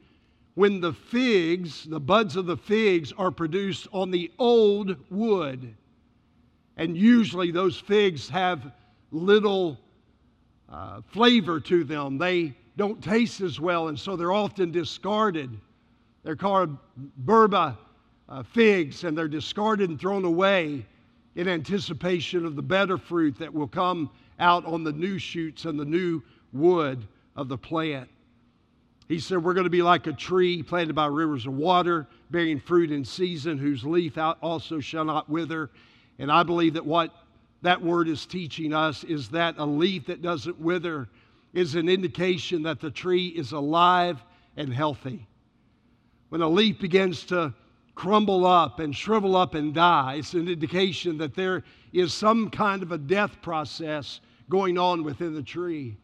when 0.54 0.80
the 0.80 0.92
figs, 0.92 1.84
the 1.84 2.00
buds 2.00 2.36
of 2.36 2.46
the 2.46 2.56
figs, 2.56 3.12
are 3.18 3.30
produced 3.30 3.88
on 3.92 4.10
the 4.10 4.32
old 4.38 4.96
wood. 5.10 5.74
And 6.78 6.96
usually 6.96 7.50
those 7.50 7.78
figs 7.78 8.28
have 8.30 8.72
little 9.10 9.78
uh, 10.70 11.02
flavor 11.12 11.60
to 11.60 11.84
them. 11.84 12.16
They 12.18 12.54
don't 12.76 13.02
taste 13.02 13.40
as 13.40 13.60
well, 13.60 13.88
and 13.88 13.98
so 13.98 14.16
they're 14.16 14.32
often 14.32 14.70
discarded. 14.70 15.50
They're 16.22 16.36
called 16.36 16.76
Breba 17.24 17.76
uh, 18.28 18.42
figs, 18.42 19.04
and 19.04 19.16
they're 19.16 19.28
discarded 19.28 19.90
and 19.90 20.00
thrown 20.00 20.24
away 20.24 20.84
in 21.34 21.48
anticipation 21.48 22.46
of 22.46 22.56
the 22.56 22.62
better 22.62 22.96
fruit 22.96 23.38
that 23.38 23.52
will 23.52 23.68
come 23.68 24.10
out 24.38 24.64
on 24.64 24.84
the 24.84 24.92
new 24.92 25.18
shoots 25.18 25.66
and 25.66 25.78
the 25.78 25.84
new 25.84 26.22
wood 26.52 27.06
of 27.36 27.48
the 27.48 27.58
plant. 27.58 28.08
He 29.08 29.20
said, 29.20 29.42
We're 29.42 29.54
going 29.54 29.64
to 29.64 29.70
be 29.70 29.82
like 29.82 30.06
a 30.06 30.12
tree 30.12 30.62
planted 30.62 30.94
by 30.94 31.06
rivers 31.06 31.46
of 31.46 31.54
water, 31.54 32.06
bearing 32.30 32.58
fruit 32.58 32.90
in 32.90 33.04
season, 33.04 33.58
whose 33.58 33.84
leaf 33.84 34.18
also 34.18 34.80
shall 34.80 35.04
not 35.04 35.28
wither. 35.28 35.70
And 36.18 36.32
I 36.32 36.42
believe 36.42 36.74
that 36.74 36.86
what 36.86 37.14
that 37.62 37.82
word 37.82 38.08
is 38.08 38.26
teaching 38.26 38.72
us 38.74 39.04
is 39.04 39.28
that 39.30 39.56
a 39.58 39.66
leaf 39.66 40.06
that 40.06 40.22
doesn't 40.22 40.60
wither 40.60 41.08
is 41.52 41.74
an 41.74 41.88
indication 41.88 42.62
that 42.64 42.80
the 42.80 42.90
tree 42.90 43.28
is 43.28 43.52
alive 43.52 44.22
and 44.56 44.72
healthy. 44.72 45.26
When 46.28 46.42
a 46.42 46.48
leaf 46.48 46.78
begins 46.78 47.24
to 47.26 47.54
crumble 47.94 48.44
up 48.46 48.78
and 48.80 48.94
shrivel 48.94 49.36
up 49.36 49.54
and 49.54 49.72
die, 49.72 50.16
it's 50.18 50.34
an 50.34 50.48
indication 50.48 51.16
that 51.18 51.34
there 51.34 51.64
is 51.92 52.12
some 52.12 52.50
kind 52.50 52.82
of 52.82 52.92
a 52.92 52.98
death 52.98 53.40
process 53.40 54.20
going 54.50 54.76
on 54.78 55.02
within 55.02 55.34
the 55.34 55.42
tree. 55.42 55.96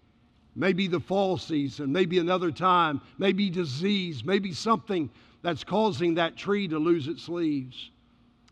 Maybe 0.54 0.86
the 0.86 1.00
fall 1.00 1.38
season, 1.38 1.92
maybe 1.92 2.18
another 2.18 2.50
time, 2.50 3.00
maybe 3.18 3.48
disease, 3.48 4.24
maybe 4.24 4.52
something 4.52 5.08
that's 5.40 5.64
causing 5.64 6.14
that 6.14 6.36
tree 6.36 6.68
to 6.68 6.78
lose 6.78 7.08
its 7.08 7.28
leaves. 7.28 7.90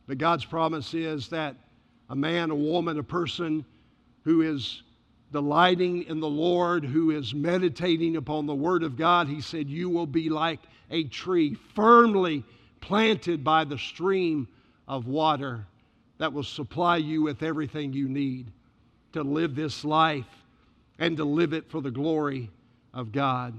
But 0.06 0.18
God's 0.18 0.44
promise 0.44 0.94
is 0.94 1.28
that 1.28 1.56
a 2.08 2.16
man, 2.16 2.50
a 2.50 2.54
woman, 2.54 2.98
a 2.98 3.02
person 3.02 3.64
who 4.24 4.42
is 4.42 4.82
delighting 5.30 6.04
in 6.04 6.20
the 6.20 6.28
Lord, 6.28 6.84
who 6.84 7.10
is 7.10 7.34
meditating 7.34 8.16
upon 8.16 8.46
the 8.46 8.54
Word 8.54 8.82
of 8.82 8.96
God, 8.96 9.28
he 9.28 9.40
said, 9.40 9.68
You 9.68 9.88
will 9.88 10.06
be 10.06 10.28
like 10.28 10.60
a 10.90 11.04
tree 11.04 11.54
firmly 11.74 12.44
planted 12.80 13.44
by 13.44 13.64
the 13.64 13.78
stream 13.78 14.48
of 14.88 15.06
water 15.06 15.66
that 16.18 16.32
will 16.32 16.42
supply 16.42 16.96
you 16.96 17.22
with 17.22 17.42
everything 17.42 17.92
you 17.92 18.08
need 18.08 18.50
to 19.12 19.22
live 19.22 19.54
this 19.54 19.84
life 19.84 20.26
and 21.00 21.16
to 21.16 21.24
live 21.24 21.52
it 21.54 21.68
for 21.68 21.80
the 21.80 21.90
glory 21.90 22.50
of 22.94 23.10
God. 23.10 23.54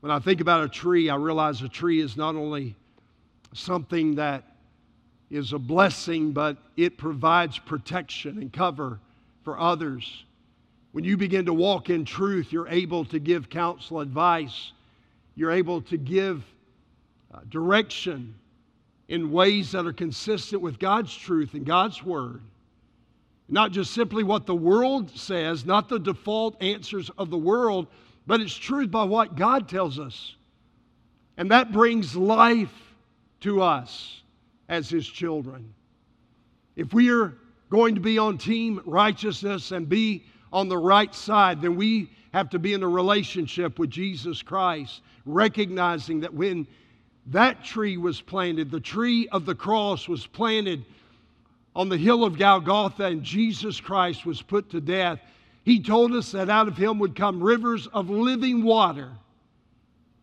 When 0.00 0.12
I 0.12 0.20
think 0.20 0.40
about 0.40 0.64
a 0.64 0.68
tree, 0.68 1.10
I 1.10 1.16
realize 1.16 1.60
a 1.60 1.68
tree 1.68 2.00
is 2.00 2.16
not 2.16 2.36
only 2.36 2.76
something 3.52 4.14
that 4.14 4.44
is 5.30 5.52
a 5.52 5.58
blessing, 5.58 6.32
but 6.32 6.56
it 6.76 6.96
provides 6.96 7.58
protection 7.58 8.38
and 8.38 8.52
cover 8.52 9.00
for 9.42 9.58
others. 9.58 10.24
When 10.92 11.02
you 11.02 11.16
begin 11.16 11.46
to 11.46 11.54
walk 11.54 11.90
in 11.90 12.04
truth, 12.04 12.52
you're 12.52 12.68
able 12.68 13.04
to 13.06 13.18
give 13.18 13.50
counsel, 13.50 14.00
advice. 14.00 14.72
You're 15.34 15.50
able 15.50 15.82
to 15.82 15.96
give 15.96 16.44
uh, 17.32 17.40
direction 17.48 18.34
in 19.08 19.32
ways 19.32 19.72
that 19.72 19.86
are 19.86 19.92
consistent 19.92 20.62
with 20.62 20.78
God's 20.78 21.14
truth 21.14 21.54
and 21.54 21.66
God's 21.66 22.02
word. 22.02 22.40
Not 23.48 23.72
just 23.72 23.92
simply 23.92 24.24
what 24.24 24.46
the 24.46 24.54
world 24.54 25.10
says, 25.10 25.66
not 25.66 25.88
the 25.88 25.98
default 25.98 26.62
answers 26.62 27.10
of 27.18 27.30
the 27.30 27.38
world, 27.38 27.88
but 28.26 28.40
it's 28.40 28.54
truth 28.54 28.90
by 28.90 29.04
what 29.04 29.36
God 29.36 29.68
tells 29.68 29.98
us. 29.98 30.36
And 31.36 31.50
that 31.50 31.72
brings 31.72 32.16
life 32.16 32.72
to 33.40 33.60
us 33.60 34.22
as 34.68 34.88
His 34.88 35.06
children. 35.06 35.74
If 36.76 36.94
we 36.94 37.10
are 37.10 37.34
going 37.70 37.94
to 37.96 38.00
be 38.00 38.18
on 38.18 38.38
team 38.38 38.80
righteousness 38.86 39.72
and 39.72 39.88
be 39.88 40.24
on 40.52 40.68
the 40.68 40.78
right 40.78 41.14
side, 41.14 41.60
then 41.60 41.76
we 41.76 42.10
have 42.32 42.48
to 42.50 42.58
be 42.58 42.72
in 42.72 42.82
a 42.82 42.88
relationship 42.88 43.78
with 43.78 43.90
Jesus 43.90 44.42
Christ, 44.42 45.02
recognizing 45.26 46.20
that 46.20 46.32
when 46.32 46.66
that 47.26 47.64
tree 47.64 47.96
was 47.96 48.20
planted, 48.20 48.70
the 48.70 48.80
tree 48.80 49.28
of 49.28 49.44
the 49.44 49.54
cross 49.54 50.08
was 50.08 50.26
planted 50.26 50.84
on 51.74 51.88
the 51.88 51.96
hill 51.96 52.24
of 52.24 52.38
Golgotha, 52.38 53.04
and 53.04 53.22
Jesus 53.22 53.80
Christ 53.80 54.24
was 54.24 54.40
put 54.40 54.70
to 54.70 54.80
death. 54.80 55.20
He 55.64 55.80
told 55.80 56.12
us 56.12 56.32
that 56.32 56.50
out 56.50 56.68
of 56.68 56.76
him 56.76 56.98
would 57.00 57.16
come 57.16 57.42
rivers 57.42 57.86
of 57.88 58.10
living 58.10 58.62
water, 58.62 59.10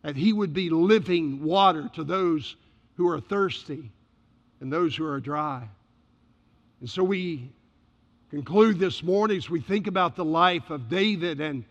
that 0.02 0.16
he 0.16 0.34
would 0.34 0.54
be 0.54 0.70
living 0.70 1.44
water 1.44 1.90
to 1.96 2.04
those 2.04 2.56
who 2.96 3.08
are 3.08 3.20
thirsty 3.20 3.92
and 4.60 4.72
those 4.72 4.96
who 4.96 5.06
are 5.06 5.20
dry. 5.20 5.68
And 6.80 6.90
so 6.90 7.04
we 7.04 7.52
conclude 8.30 8.80
this 8.80 9.04
morning 9.04 9.38
as 9.38 9.50
we 9.50 9.60
think 9.60 9.88
about 9.88 10.16
the 10.16 10.26
life 10.26 10.70
of 10.70 10.90
David 10.90 11.42
and 11.42 11.66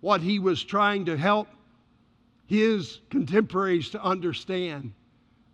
what 0.00 0.20
he 0.20 0.38
was 0.38 0.62
trying 0.62 1.06
to 1.06 1.16
help 1.16 1.48
his 2.46 3.00
contemporaries 3.08 3.88
to 3.90 4.02
understand. 4.02 4.92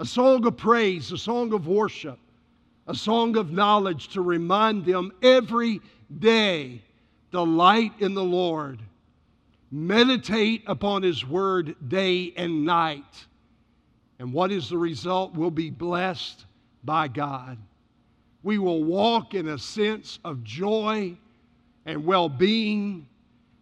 A 0.00 0.04
song 0.04 0.44
of 0.46 0.56
praise, 0.56 1.12
a 1.12 1.18
song 1.18 1.52
of 1.52 1.68
worship, 1.68 2.18
a 2.90 2.94
song 2.94 3.36
of 3.36 3.52
knowledge 3.52 4.08
to 4.08 4.20
remind 4.20 4.84
them 4.84 5.12
every 5.22 5.80
day 6.18 6.82
delight 7.30 7.92
in 8.00 8.14
the 8.14 8.24
Lord. 8.24 8.80
Meditate 9.70 10.64
upon 10.66 11.02
his 11.02 11.24
word 11.24 11.76
day 11.88 12.32
and 12.36 12.64
night. 12.64 13.26
And 14.18 14.32
what 14.32 14.50
is 14.50 14.68
the 14.68 14.78
result? 14.78 15.34
We'll 15.34 15.50
be 15.50 15.70
blessed 15.70 16.44
by 16.84 17.08
God 17.08 17.56
we 18.42 18.58
will 18.58 18.82
walk 18.82 19.34
in 19.34 19.48
a 19.48 19.58
sense 19.58 20.18
of 20.24 20.42
joy 20.44 21.16
and 21.86 22.04
well 22.04 22.28
being 22.28 23.06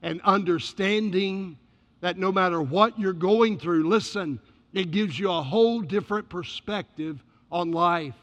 and 0.03 0.21
understanding 0.23 1.59
that 2.01 2.17
no 2.17 2.31
matter 2.31 2.63
what 2.63 2.99
you're 2.99 3.13
going 3.13 3.59
through, 3.59 3.89
listen, 3.89 4.39
it 4.73 4.91
gives 4.91 5.19
you 5.19 5.31
a 5.31 5.43
whole 5.43 5.81
different 5.81 6.29
perspective 6.29 7.25
on 7.51 7.73
life 7.73 8.15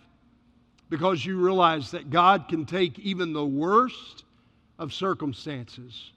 because 0.89 1.25
you 1.25 1.37
realize 1.37 1.91
that 1.91 2.09
God 2.09 2.47
can 2.47 2.65
take 2.65 2.99
even 2.99 3.33
the 3.33 3.45
worst 3.45 4.23
of 4.77 4.93
circumstances 4.93 6.11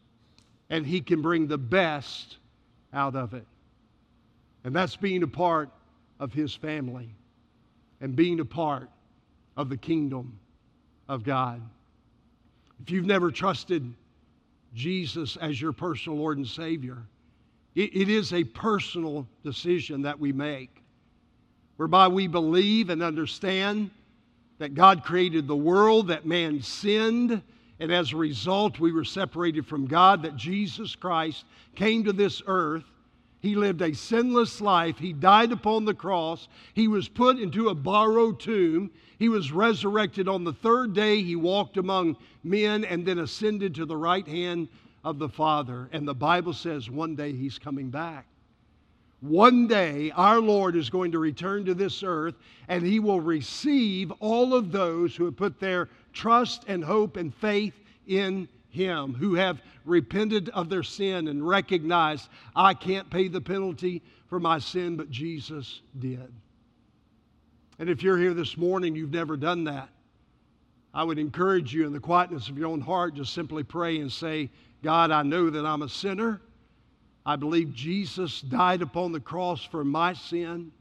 and 0.70 0.86
He 0.86 1.00
can 1.00 1.22
bring 1.22 1.46
the 1.46 1.58
best 1.58 2.36
out 2.92 3.16
of 3.16 3.34
it. 3.34 3.46
And 4.64 4.74
that's 4.74 4.96
being 4.96 5.22
a 5.22 5.28
part 5.28 5.70
of 6.20 6.32
His 6.32 6.54
family 6.54 7.14
and 8.00 8.14
being 8.14 8.40
a 8.40 8.44
part 8.44 8.90
of 9.56 9.68
the 9.68 9.76
kingdom 9.76 10.38
of 11.08 11.24
God. 11.24 11.62
If 12.82 12.90
you've 12.90 13.06
never 13.06 13.30
trusted 13.30 13.92
Jesus 14.74 15.36
as 15.36 15.60
your 15.60 15.72
personal 15.72 16.18
Lord 16.18 16.38
and 16.38 16.46
Savior, 16.46 16.98
it, 17.74 17.96
it 17.96 18.08
is 18.08 18.32
a 18.32 18.44
personal 18.44 19.26
decision 19.42 20.02
that 20.02 20.18
we 20.18 20.32
make 20.32 20.82
whereby 21.76 22.08
we 22.08 22.26
believe 22.26 22.90
and 22.90 23.02
understand 23.02 23.90
that 24.58 24.74
God 24.74 25.04
created 25.04 25.46
the 25.46 25.56
world, 25.56 26.08
that 26.08 26.26
man 26.26 26.62
sinned, 26.62 27.42
and 27.80 27.92
as 27.92 28.12
a 28.12 28.16
result, 28.16 28.80
we 28.80 28.92
were 28.92 29.04
separated 29.04 29.66
from 29.66 29.86
God, 29.86 30.22
that 30.22 30.36
Jesus 30.36 30.96
Christ 30.96 31.44
came 31.76 32.04
to 32.04 32.12
this 32.12 32.42
earth 32.46 32.84
he 33.40 33.54
lived 33.54 33.82
a 33.82 33.94
sinless 33.94 34.60
life. 34.60 34.98
He 34.98 35.12
died 35.12 35.52
upon 35.52 35.84
the 35.84 35.94
cross. 35.94 36.48
He 36.74 36.88
was 36.88 37.08
put 37.08 37.38
into 37.38 37.68
a 37.68 37.74
borrowed 37.74 38.40
tomb. 38.40 38.90
He 39.18 39.28
was 39.28 39.52
resurrected 39.52 40.28
on 40.28 40.44
the 40.44 40.52
third 40.52 40.92
day. 40.92 41.22
He 41.22 41.36
walked 41.36 41.76
among 41.76 42.16
men 42.42 42.84
and 42.84 43.06
then 43.06 43.18
ascended 43.18 43.74
to 43.76 43.84
the 43.84 43.96
right 43.96 44.26
hand 44.26 44.68
of 45.04 45.18
the 45.18 45.28
Father. 45.28 45.88
And 45.92 46.06
the 46.06 46.14
Bible 46.14 46.52
says 46.52 46.90
one 46.90 47.14
day 47.14 47.32
he's 47.32 47.58
coming 47.58 47.90
back. 47.90 48.26
One 49.20 49.66
day 49.66 50.12
our 50.12 50.40
Lord 50.40 50.76
is 50.76 50.90
going 50.90 51.12
to 51.12 51.18
return 51.18 51.64
to 51.64 51.74
this 51.74 52.02
earth 52.02 52.36
and 52.68 52.84
he 52.84 53.00
will 53.00 53.20
receive 53.20 54.12
all 54.20 54.54
of 54.54 54.70
those 54.70 55.16
who 55.16 55.24
have 55.24 55.36
put 55.36 55.58
their 55.58 55.88
trust 56.12 56.64
and 56.68 56.84
hope 56.84 57.16
and 57.16 57.34
faith 57.34 57.74
in 58.06 58.48
him, 58.70 59.14
who 59.14 59.34
have 59.34 59.60
repented 59.84 60.50
of 60.50 60.68
their 60.68 60.82
sin 60.82 61.28
and 61.28 61.46
recognized, 61.46 62.28
I 62.54 62.74
can't 62.74 63.10
pay 63.10 63.28
the 63.28 63.40
penalty 63.40 64.02
for 64.28 64.38
my 64.38 64.58
sin, 64.58 64.96
but 64.96 65.10
Jesus 65.10 65.80
did. 65.98 66.32
And 67.78 67.88
if 67.88 68.02
you're 68.02 68.18
here 68.18 68.34
this 68.34 68.56
morning, 68.56 68.94
you've 68.94 69.12
never 69.12 69.36
done 69.36 69.64
that, 69.64 69.88
I 70.92 71.04
would 71.04 71.18
encourage 71.18 71.72
you 71.72 71.86
in 71.86 71.92
the 71.92 72.00
quietness 72.00 72.48
of 72.48 72.58
your 72.58 72.68
own 72.68 72.80
heart, 72.80 73.14
just 73.14 73.32
simply 73.32 73.62
pray 73.62 73.98
and 73.98 74.10
say, 74.10 74.50
God, 74.82 75.10
I 75.10 75.22
know 75.22 75.50
that 75.50 75.64
I'm 75.64 75.82
a 75.82 75.88
sinner. 75.88 76.40
I 77.28 77.36
believe 77.36 77.74
Jesus 77.74 78.40
died 78.40 78.80
upon 78.80 79.12
the 79.12 79.20
cross 79.20 79.62
for 79.62 79.84
my 79.84 80.14
sin. 80.14 80.72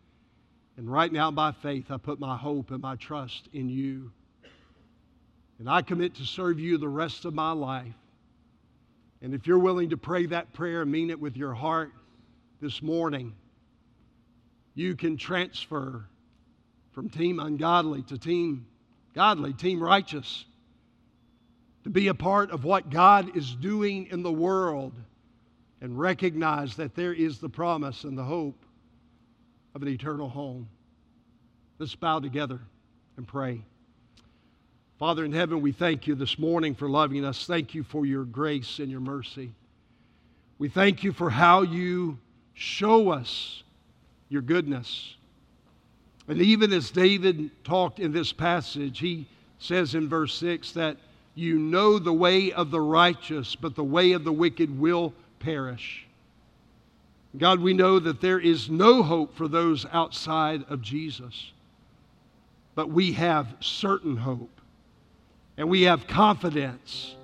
And 0.78 0.90
right 0.90 1.12
now, 1.12 1.30
by 1.30 1.52
faith, 1.52 1.92
I 1.92 1.98
put 1.98 2.22
my 2.22 2.38
hope 2.38 2.72
and 2.72 2.82
my 2.82 2.96
trust 2.96 3.50
in 3.52 3.68
you. 3.68 4.14
And 5.60 5.70
I 5.70 5.82
commit 5.82 6.16
to 6.16 6.24
serve 6.24 6.58
you 6.58 6.78
the 6.78 6.88
rest 6.88 7.26
of 7.26 7.34
my 7.34 7.52
life. 7.52 7.94
And 9.22 9.34
if 9.34 9.46
you're 9.46 9.60
willing 9.60 9.90
to 9.90 9.98
pray 9.98 10.26
that 10.28 10.54
prayer 10.54 10.86
mean 10.86 11.10
it 11.10 11.20
with 11.20 11.36
your 11.36 11.54
heart, 11.54 11.92
this 12.62 12.82
morning, 12.82 13.36
you 14.74 14.96
can 14.96 15.18
transfer 15.18 16.06
from 16.94 17.10
team 17.10 17.42
ungodly 17.42 18.04
to 18.04 18.18
team 18.18 18.68
godly, 19.14 19.52
team 19.52 19.84
righteous, 19.84 20.46
to 21.84 21.90
be 21.90 22.08
a 22.08 22.14
part 22.14 22.52
of 22.52 22.64
what 22.64 22.90
God 22.90 23.36
is 23.36 23.54
doing 23.54 24.08
in 24.12 24.24
the 24.24 24.32
world 24.32 24.94
and 25.82 26.00
recognize 26.00 26.76
that 26.76 26.96
there 26.96 27.14
is 27.14 27.40
the 27.40 27.50
promise 27.50 28.04
and 28.04 28.18
the 28.18 28.24
hope 28.24 28.66
of 29.76 29.82
an 29.82 29.88
eternal 29.88 30.30
home. 30.30 30.68
Let's 31.80 31.96
bow 31.96 32.20
together 32.20 32.60
and 33.18 33.28
pray. 33.28 33.62
Father 34.98 35.24
in 35.24 35.32
heaven, 35.32 35.62
we 35.62 35.72
thank 35.72 36.08
you 36.08 36.16
this 36.16 36.40
morning 36.40 36.74
for 36.74 36.90
loving 36.90 37.24
us. 37.24 37.46
Thank 37.46 37.76
you 37.76 37.84
for 37.84 38.06
your 38.06 38.24
grace 38.24 38.80
and 38.80 38.90
your 38.90 39.00
mercy. 39.00 39.52
We 40.58 40.70
thank 40.70 41.04
you 41.04 41.14
for 41.14 41.30
how 41.30 41.62
you 41.62 42.18
show 42.56 43.12
us 43.12 43.62
your 44.30 44.42
goodness. 44.42 45.16
And 46.28 46.42
even 46.42 46.74
as 46.74 46.90
David 46.90 47.52
talked 47.64 48.00
in 48.00 48.12
this 48.12 48.34
passage, 48.34 48.98
he 48.98 49.28
says 49.60 49.94
in 49.94 50.10
verse 50.10 50.34
6 50.34 50.72
that 50.72 50.98
you 51.36 51.60
know 51.60 52.00
the 52.00 52.12
way 52.12 52.52
of 52.52 52.72
the 52.72 52.82
righteous, 52.82 53.56
but 53.56 53.76
the 53.76 53.84
way 53.84 54.14
of 54.14 54.24
the 54.24 54.34
wicked 54.34 54.80
will 54.80 55.14
perish. 55.40 56.06
God, 57.38 57.60
we 57.60 57.74
know 57.74 58.00
that 58.00 58.22
there 58.22 58.40
is 58.40 58.70
no 58.70 59.04
hope 59.04 59.36
for 59.36 59.48
those 59.48 59.86
outside 59.92 60.64
of 60.70 60.82
Jesus, 60.82 61.52
but 62.74 62.90
we 62.90 63.12
have 63.14 63.48
certain 63.60 64.18
hope 64.18 64.62
and 65.58 65.70
we 65.70 65.84
have 65.84 66.08
confidence 66.08 67.16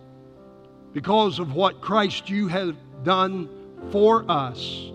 because 0.93 1.39
of 1.39 1.53
what 1.53 1.81
Christ 1.81 2.29
you 2.29 2.47
have 2.47 2.75
done 3.03 3.49
for 3.91 4.29
us 4.29 4.91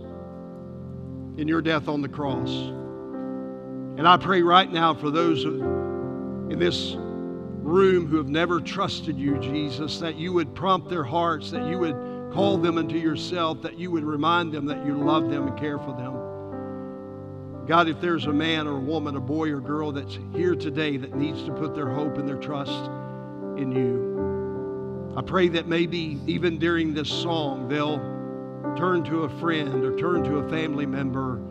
in 1.36 1.46
your 1.46 1.62
death 1.62 1.88
on 1.88 2.02
the 2.02 2.08
cross. 2.08 2.50
And 3.98 4.06
I 4.06 4.16
pray 4.16 4.42
right 4.42 4.70
now 4.70 4.94
for 4.94 5.10
those 5.10 5.44
in 5.44 6.58
this 6.58 6.94
room 6.96 8.06
who 8.06 8.16
have 8.16 8.28
never 8.28 8.60
trusted 8.60 9.18
you, 9.18 9.38
Jesus, 9.38 9.98
that 9.98 10.16
you 10.16 10.32
would 10.32 10.54
prompt 10.54 10.88
their 10.88 11.04
hearts, 11.04 11.50
that 11.50 11.68
you 11.68 11.78
would 11.78 11.96
call 12.32 12.58
them 12.58 12.78
unto 12.78 12.96
yourself, 12.96 13.62
that 13.62 13.78
you 13.78 13.90
would 13.90 14.04
remind 14.04 14.52
them 14.52 14.66
that 14.66 14.84
you 14.84 14.94
love 14.94 15.30
them 15.30 15.48
and 15.48 15.58
care 15.58 15.78
for 15.78 15.92
them. 15.96 16.28
God, 17.66 17.88
if 17.88 18.00
there's 18.00 18.26
a 18.26 18.32
man 18.32 18.66
or 18.66 18.76
a 18.76 18.80
woman, 18.80 19.16
a 19.16 19.20
boy 19.20 19.50
or 19.50 19.60
girl 19.60 19.92
that's 19.92 20.18
here 20.34 20.54
today 20.54 20.96
that 20.96 21.14
needs 21.14 21.42
to 21.44 21.52
put 21.52 21.74
their 21.74 21.90
hope 21.90 22.16
and 22.16 22.26
their 22.26 22.36
trust 22.36 22.90
in 23.58 23.72
you, 23.72 25.14
I 25.16 25.20
pray 25.20 25.48
that 25.48 25.68
maybe 25.68 26.18
even 26.26 26.58
during 26.58 26.94
this 26.94 27.10
song, 27.10 27.68
they'll 27.68 27.98
turn 28.76 29.04
to 29.04 29.24
a 29.24 29.40
friend 29.40 29.84
or 29.84 29.98
turn 29.98 30.24
to 30.24 30.38
a 30.38 30.48
family 30.48 30.86
member. 30.86 31.42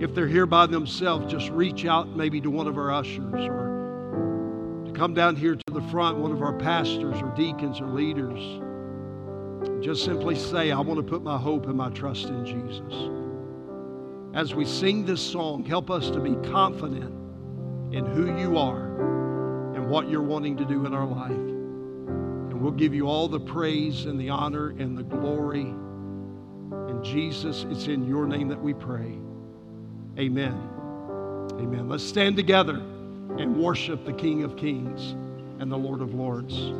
If 0.00 0.14
they're 0.14 0.26
here 0.26 0.46
by 0.46 0.66
themselves, 0.66 1.30
just 1.30 1.48
reach 1.50 1.86
out 1.86 2.08
maybe 2.08 2.40
to 2.40 2.50
one 2.50 2.66
of 2.66 2.76
our 2.76 2.90
ushers 2.90 3.46
or 3.46 4.82
to 4.84 4.92
come 4.92 5.14
down 5.14 5.36
here 5.36 5.54
to 5.54 5.72
the 5.72 5.82
front, 5.82 6.18
one 6.18 6.32
of 6.32 6.42
our 6.42 6.54
pastors 6.54 7.20
or 7.22 7.32
deacons 7.36 7.80
or 7.80 7.86
leaders. 7.86 8.62
Just 9.80 10.04
simply 10.04 10.34
say, 10.34 10.72
I 10.72 10.80
want 10.80 10.98
to 10.98 11.02
put 11.02 11.22
my 11.22 11.38
hope 11.38 11.66
and 11.66 11.76
my 11.76 11.90
trust 11.90 12.26
in 12.26 12.44
Jesus. 12.44 12.92
As 14.34 14.54
we 14.54 14.64
sing 14.64 15.06
this 15.06 15.20
song, 15.20 15.64
help 15.64 15.90
us 15.90 16.10
to 16.10 16.20
be 16.20 16.34
confident 16.50 17.12
in 17.92 18.04
who 18.04 18.38
you 18.38 18.58
are 18.58 19.74
and 19.74 19.88
what 19.88 20.08
you're 20.10 20.22
wanting 20.22 20.56
to 20.56 20.64
do 20.64 20.86
in 20.86 20.94
our 20.94 21.06
life. 21.06 21.30
And 21.30 22.60
we'll 22.60 22.72
give 22.72 22.94
you 22.94 23.06
all 23.06 23.28
the 23.28 23.40
praise 23.40 24.06
and 24.06 24.18
the 24.20 24.30
honor 24.30 24.70
and 24.70 24.96
the 24.96 25.02
glory. 25.02 25.62
And 25.62 27.04
Jesus, 27.04 27.64
it's 27.70 27.86
in 27.86 28.06
your 28.06 28.26
name 28.26 28.48
that 28.48 28.60
we 28.60 28.74
pray. 28.74 29.18
Amen. 30.18 30.58
Amen. 31.52 31.88
Let's 31.88 32.04
stand 32.04 32.36
together 32.36 32.76
and 33.38 33.56
worship 33.56 34.04
the 34.04 34.12
King 34.12 34.42
of 34.42 34.56
Kings 34.56 35.14
and 35.60 35.70
the 35.70 35.76
Lord 35.76 36.00
of 36.00 36.14
Lords. 36.14 36.72